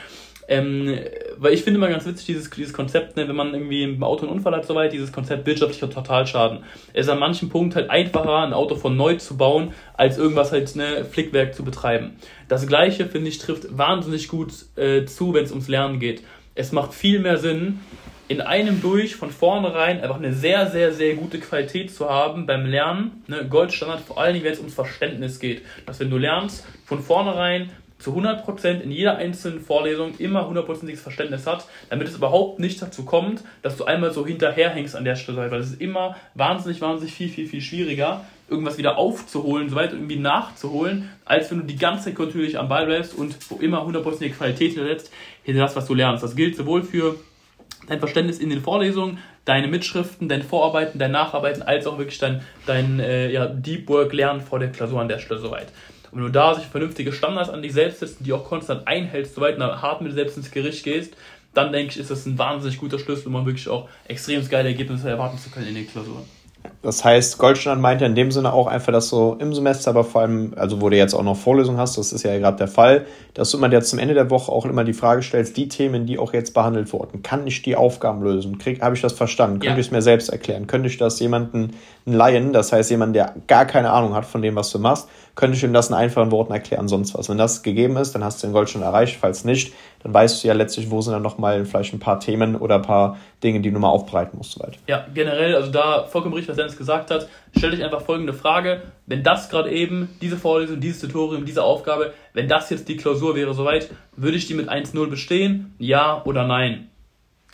Ähm, 0.48 0.98
weil 1.38 1.54
ich 1.54 1.64
finde 1.64 1.78
immer 1.78 1.88
ganz 1.88 2.06
witzig, 2.06 2.26
dieses, 2.26 2.50
dieses 2.50 2.72
Konzept, 2.72 3.16
ne, 3.16 3.26
wenn 3.26 3.34
man 3.34 3.52
irgendwie 3.52 3.82
im 3.82 4.02
Auto 4.04 4.26
einen 4.26 4.36
Unfall 4.36 4.54
hat, 4.54 4.64
soweit, 4.64 4.92
dieses 4.92 5.10
Konzept 5.12 5.44
wirtschaftlicher 5.44 5.90
Totalschaden. 5.90 6.60
Es 6.92 7.06
ist 7.06 7.12
an 7.12 7.18
manchen 7.18 7.48
Punkten 7.48 7.74
halt 7.74 7.90
einfacher, 7.90 8.38
ein 8.38 8.52
Auto 8.52 8.76
von 8.76 8.96
neu 8.96 9.14
zu 9.14 9.36
bauen, 9.36 9.72
als 9.94 10.18
irgendwas 10.18 10.52
halt, 10.52 10.76
ne, 10.76 11.04
Flickwerk 11.04 11.54
zu 11.54 11.64
betreiben. 11.64 12.16
Das 12.48 12.66
Gleiche, 12.66 13.06
finde 13.06 13.28
ich, 13.28 13.38
trifft 13.38 13.76
wahnsinnig 13.76 14.28
gut 14.28 14.52
äh, 14.76 15.04
zu, 15.04 15.34
wenn 15.34 15.44
es 15.44 15.50
ums 15.50 15.66
Lernen 15.66 15.98
geht. 15.98 16.22
Es 16.54 16.70
macht 16.70 16.94
viel 16.94 17.18
mehr 17.18 17.38
Sinn, 17.38 17.80
in 18.28 18.40
einem 18.40 18.82
durch 18.82 19.16
von 19.16 19.30
vornherein 19.30 20.00
einfach 20.00 20.16
eine 20.16 20.32
sehr, 20.32 20.68
sehr, 20.68 20.92
sehr 20.92 21.14
gute 21.14 21.38
Qualität 21.38 21.94
zu 21.94 22.10
haben 22.10 22.46
beim 22.46 22.66
Lernen. 22.66 23.22
Ne? 23.28 23.46
Goldstandard, 23.48 24.00
vor 24.00 24.18
allen 24.18 24.34
Dingen, 24.34 24.44
wenn 24.44 24.52
es 24.52 24.58
ums 24.58 24.74
Verständnis 24.74 25.38
geht. 25.38 25.62
Dass 25.86 26.00
wenn 26.00 26.10
du 26.10 26.18
lernst, 26.18 26.66
von 26.84 27.02
vornherein 27.02 27.70
zu 27.98 28.12
100% 28.12 28.80
in 28.80 28.90
jeder 28.90 29.16
einzelnen 29.16 29.60
Vorlesung 29.60 30.18
immer 30.18 30.46
hundertprozentiges 30.46 31.00
Verständnis 31.00 31.46
hat, 31.46 31.66
damit 31.88 32.08
es 32.08 32.16
überhaupt 32.16 32.58
nicht 32.58 32.82
dazu 32.82 33.04
kommt, 33.04 33.42
dass 33.62 33.76
du 33.76 33.84
einmal 33.84 34.12
so 34.12 34.26
hinterherhängst 34.26 34.94
an 34.94 35.04
der 35.04 35.16
Stelle, 35.16 35.50
weil 35.50 35.60
es 35.60 35.70
ist 35.70 35.80
immer 35.80 36.16
wahnsinnig, 36.34 36.80
wahnsinnig 36.80 37.14
viel, 37.14 37.30
viel, 37.30 37.46
viel 37.46 37.62
schwieriger, 37.62 38.24
irgendwas 38.48 38.76
wieder 38.76 38.98
aufzuholen, 38.98 39.70
soweit 39.70 39.92
irgendwie 39.92 40.18
nachzuholen, 40.18 41.10
als 41.24 41.50
wenn 41.50 41.60
du 41.60 41.64
die 41.64 41.76
ganze 41.76 42.06
Zeit 42.06 42.16
kontinuierlich 42.16 42.58
am 42.58 42.68
Ball 42.68 42.86
bleibst 42.86 43.14
und 43.14 43.34
wo 43.48 43.56
immer 43.56 43.84
hundertprozentige 43.84 44.34
Qualität 44.34 44.74
hintersetzt, 44.74 45.10
hinter 45.42 45.62
das, 45.62 45.74
was 45.74 45.86
du 45.86 45.94
lernst. 45.94 46.22
Das 46.22 46.36
gilt 46.36 46.54
sowohl 46.54 46.82
für 46.82 47.16
dein 47.88 47.98
Verständnis 47.98 48.38
in 48.38 48.50
den 48.50 48.60
Vorlesungen, 48.60 49.18
deine 49.44 49.68
Mitschriften, 49.68 50.28
dein 50.28 50.42
Vorarbeiten, 50.42 50.98
dein 50.98 51.12
Nacharbeiten, 51.12 51.62
als 51.62 51.86
auch 51.86 51.98
wirklich 51.98 52.18
dein, 52.18 52.42
dein 52.66 53.00
äh, 53.00 53.30
ja, 53.30 53.46
Deep 53.46 53.88
Work 53.88 54.12
lernen 54.12 54.40
vor 54.40 54.58
der 54.58 54.72
Klausur 54.72 55.00
an 55.00 55.08
der 55.08 55.18
Stelle 55.18 55.40
soweit. 55.40 55.68
Und 56.10 56.18
wenn 56.18 56.26
du 56.26 56.32
da 56.32 56.54
sich 56.54 56.64
vernünftige 56.64 57.12
Standards 57.12 57.50
an 57.50 57.62
dich 57.62 57.72
selbst 57.72 58.00
setzt 58.00 58.18
und 58.18 58.26
die 58.26 58.32
auch 58.32 58.44
konstant 58.44 58.86
einhältst, 58.86 59.34
soweit 59.34 59.58
du 59.58 59.82
hart 59.82 60.00
mit 60.00 60.12
dir 60.12 60.16
selbst 60.16 60.36
ins 60.36 60.50
Gericht 60.50 60.84
gehst, 60.84 61.16
dann 61.54 61.72
denke 61.72 61.92
ich, 61.92 61.98
ist 61.98 62.10
das 62.10 62.26
ein 62.26 62.38
wahnsinnig 62.38 62.78
guter 62.78 62.98
Schlüssel, 62.98 63.28
um 63.28 63.46
wirklich 63.46 63.68
auch 63.68 63.88
extrem 64.06 64.46
geile 64.48 64.68
Ergebnisse 64.68 65.08
erwarten 65.08 65.38
zu 65.38 65.50
können 65.50 65.68
in 65.68 65.74
den 65.74 65.88
Klausuren. 65.88 66.24
Das 66.82 67.04
heißt, 67.04 67.38
Goldstandard 67.38 67.80
meint 67.80 68.00
ja 68.00 68.06
in 68.06 68.14
dem 68.14 68.30
Sinne 68.30 68.52
auch 68.52 68.66
einfach, 68.66 68.92
dass 68.92 69.10
du 69.10 69.36
im 69.38 69.54
Semester, 69.54 69.90
aber 69.90 70.04
vor 70.04 70.22
allem, 70.22 70.52
also 70.56 70.80
wo 70.80 70.88
du 70.88 70.96
jetzt 70.96 71.14
auch 71.14 71.22
noch 71.22 71.36
Vorlesungen 71.36 71.78
hast, 71.78 71.98
das 71.98 72.12
ist 72.12 72.22
ja 72.22 72.38
gerade 72.38 72.56
der 72.58 72.68
Fall, 72.68 73.06
dass 73.34 73.50
du 73.50 73.58
immer 73.58 73.70
jetzt 73.70 73.90
zum 73.90 73.98
Ende 73.98 74.14
der 74.14 74.30
Woche 74.30 74.52
auch 74.52 74.64
immer 74.64 74.84
die 74.84 74.92
Frage 74.92 75.22
stellst, 75.22 75.56
die 75.56 75.68
Themen, 75.68 76.06
die 76.06 76.18
auch 76.18 76.32
jetzt 76.32 76.54
behandelt 76.54 76.92
wurden, 76.92 77.22
kann 77.22 77.46
ich 77.46 77.62
die 77.62 77.76
Aufgaben 77.76 78.22
lösen? 78.22 78.58
Habe 78.80 78.94
ich 78.94 79.02
das 79.02 79.12
verstanden? 79.12 79.60
Ja. 79.62 79.68
Könnte 79.68 79.80
ich 79.80 79.86
es 79.88 79.92
mir 79.92 80.02
selbst 80.02 80.28
erklären? 80.28 80.66
Könnte 80.66 80.88
ich 80.88 80.98
das 80.98 81.18
jemanden 81.20 81.70
leihen, 82.04 82.52
das 82.52 82.72
heißt 82.72 82.90
jemand, 82.90 83.16
der 83.16 83.34
gar 83.46 83.64
keine 83.64 83.90
Ahnung 83.90 84.14
hat 84.14 84.24
von 84.24 84.42
dem, 84.42 84.54
was 84.56 84.70
du 84.70 84.78
machst, 84.78 85.08
könnte 85.36 85.56
ich 85.56 85.62
ihm 85.62 85.72
das 85.72 85.90
in 85.90 85.94
einfachen 85.94 86.32
Worten 86.32 86.52
erklären, 86.52 86.88
sonst 86.88 87.14
was. 87.14 87.28
Wenn 87.28 87.38
das 87.38 87.62
gegeben 87.62 87.96
ist, 87.98 88.14
dann 88.14 88.24
hast 88.24 88.42
du 88.42 88.46
den 88.46 88.54
Goldstandard 88.54 88.92
erreicht, 88.92 89.18
falls 89.20 89.44
nicht, 89.44 89.74
dann 90.02 90.12
weißt 90.12 90.42
du 90.42 90.48
ja 90.48 90.54
letztlich, 90.54 90.90
wo 90.90 91.00
sind 91.02 91.12
dann 91.12 91.22
nochmal 91.22 91.64
vielleicht 91.66 91.92
ein 91.92 92.00
paar 92.00 92.18
Themen 92.18 92.56
oder 92.56 92.76
ein 92.76 92.82
paar 92.82 93.18
Dinge, 93.44 93.60
die 93.60 93.70
du 93.70 93.78
mal 93.78 93.90
aufbereiten 93.90 94.38
musst. 94.38 94.52
Soweit. 94.52 94.78
Ja, 94.88 95.06
generell, 95.12 95.54
also 95.54 95.70
da 95.70 96.04
vollkommen 96.04 96.34
richtig, 96.34 96.48
was 96.48 96.56
Dennis 96.56 96.76
gesagt 96.76 97.10
hat, 97.10 97.28
stell 97.56 97.70
dich 97.70 97.84
einfach 97.84 98.00
folgende 98.00 98.32
Frage, 98.32 98.82
wenn 99.06 99.22
das 99.22 99.50
gerade 99.50 99.70
eben, 99.70 100.08
diese 100.22 100.38
Vorlesung, 100.38 100.80
dieses 100.80 101.02
Tutorium, 101.02 101.44
diese 101.44 101.62
Aufgabe, 101.62 102.14
wenn 102.32 102.48
das 102.48 102.70
jetzt 102.70 102.88
die 102.88 102.96
Klausur 102.96 103.36
wäre 103.36 103.52
soweit, 103.52 103.90
würde 104.16 104.38
ich 104.38 104.46
die 104.46 104.54
mit 104.54 104.70
1-0 104.70 105.08
bestehen? 105.08 105.74
Ja 105.78 106.22
oder 106.24 106.46
nein? 106.46 106.88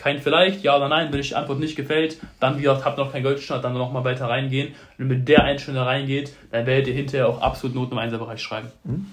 Kein 0.02 0.18
vielleicht, 0.18 0.64
ja 0.64 0.76
oder 0.76 0.88
nein, 0.88 1.12
wenn 1.12 1.20
euch 1.20 1.28
die 1.28 1.36
Antwort 1.36 1.60
nicht 1.60 1.76
gefällt, 1.76 2.18
dann 2.40 2.58
wie 2.58 2.62
gesagt, 2.62 2.84
habt 2.84 2.98
noch 2.98 3.12
kein 3.12 3.22
Goldstandard, 3.22 3.64
dann 3.64 3.74
nochmal 3.74 4.02
weiter 4.02 4.28
reingehen. 4.28 4.74
Und 4.98 5.06
mit 5.06 5.28
der 5.28 5.44
Einstellung 5.44 5.84
reingeht, 5.84 6.34
dann 6.50 6.66
werdet 6.66 6.88
ihr 6.88 6.94
hinterher 6.94 7.28
auch 7.28 7.40
absolut 7.40 7.76
Noten 7.76 7.92
im 7.92 7.98
Einserbereich 7.98 8.42
schreiben. 8.42 8.72
Mhm. 8.82 9.06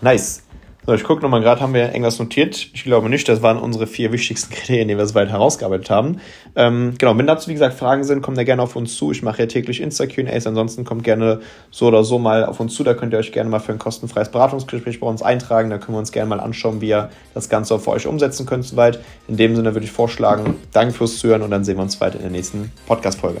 Nice. 0.00 0.46
So, 0.86 0.94
ich 0.94 1.04
gucke 1.04 1.20
nochmal 1.20 1.42
gerade, 1.42 1.60
haben 1.60 1.74
wir 1.74 1.88
irgendwas 1.88 2.18
notiert? 2.18 2.70
Ich 2.72 2.84
glaube 2.84 3.10
nicht, 3.10 3.28
das 3.28 3.42
waren 3.42 3.58
unsere 3.58 3.86
vier 3.86 4.12
wichtigsten 4.12 4.54
Kriterien, 4.54 4.88
die 4.88 4.96
wir 4.96 5.04
soweit 5.04 5.28
herausgearbeitet 5.28 5.90
haben. 5.90 6.20
Ähm, 6.56 6.94
genau, 6.98 7.16
wenn 7.18 7.26
dazu, 7.26 7.48
wie 7.48 7.52
gesagt, 7.52 7.74
Fragen 7.74 8.02
sind, 8.02 8.22
kommt 8.22 8.38
da 8.38 8.44
gerne 8.44 8.62
auf 8.62 8.76
uns 8.76 8.96
zu. 8.96 9.12
Ich 9.12 9.22
mache 9.22 9.40
ja 9.40 9.46
täglich 9.46 9.82
Insta-QAs, 9.82 10.46
ansonsten 10.46 10.84
kommt 10.84 11.04
gerne 11.04 11.40
so 11.70 11.88
oder 11.88 12.02
so 12.02 12.18
mal 12.18 12.46
auf 12.46 12.60
uns 12.60 12.74
zu. 12.74 12.82
Da 12.82 12.94
könnt 12.94 13.12
ihr 13.12 13.18
euch 13.18 13.32
gerne 13.32 13.50
mal 13.50 13.60
für 13.60 13.72
ein 13.72 13.78
kostenfreies 13.78 14.30
Beratungsgespräch 14.30 15.00
bei 15.00 15.06
uns 15.06 15.22
eintragen. 15.22 15.68
Da 15.68 15.76
können 15.76 15.94
wir 15.94 16.00
uns 16.00 16.12
gerne 16.12 16.30
mal 16.30 16.40
anschauen, 16.40 16.80
wie 16.80 16.88
ihr 16.88 17.10
das 17.34 17.50
Ganze 17.50 17.74
auch 17.74 17.80
für 17.80 17.90
euch 17.90 18.06
umsetzen 18.06 18.46
könnt 18.46 18.64
soweit. 18.64 19.00
In 19.28 19.36
dem 19.36 19.54
Sinne 19.56 19.74
würde 19.74 19.84
ich 19.84 19.92
vorschlagen, 19.92 20.54
danke 20.72 20.94
fürs 20.94 21.18
Zuhören 21.18 21.42
und 21.42 21.50
dann 21.50 21.62
sehen 21.62 21.76
wir 21.76 21.82
uns 21.82 22.00
weiter 22.00 22.16
in 22.16 22.22
der 22.22 22.30
nächsten 22.30 22.72
Podcast-Folge. 22.86 23.40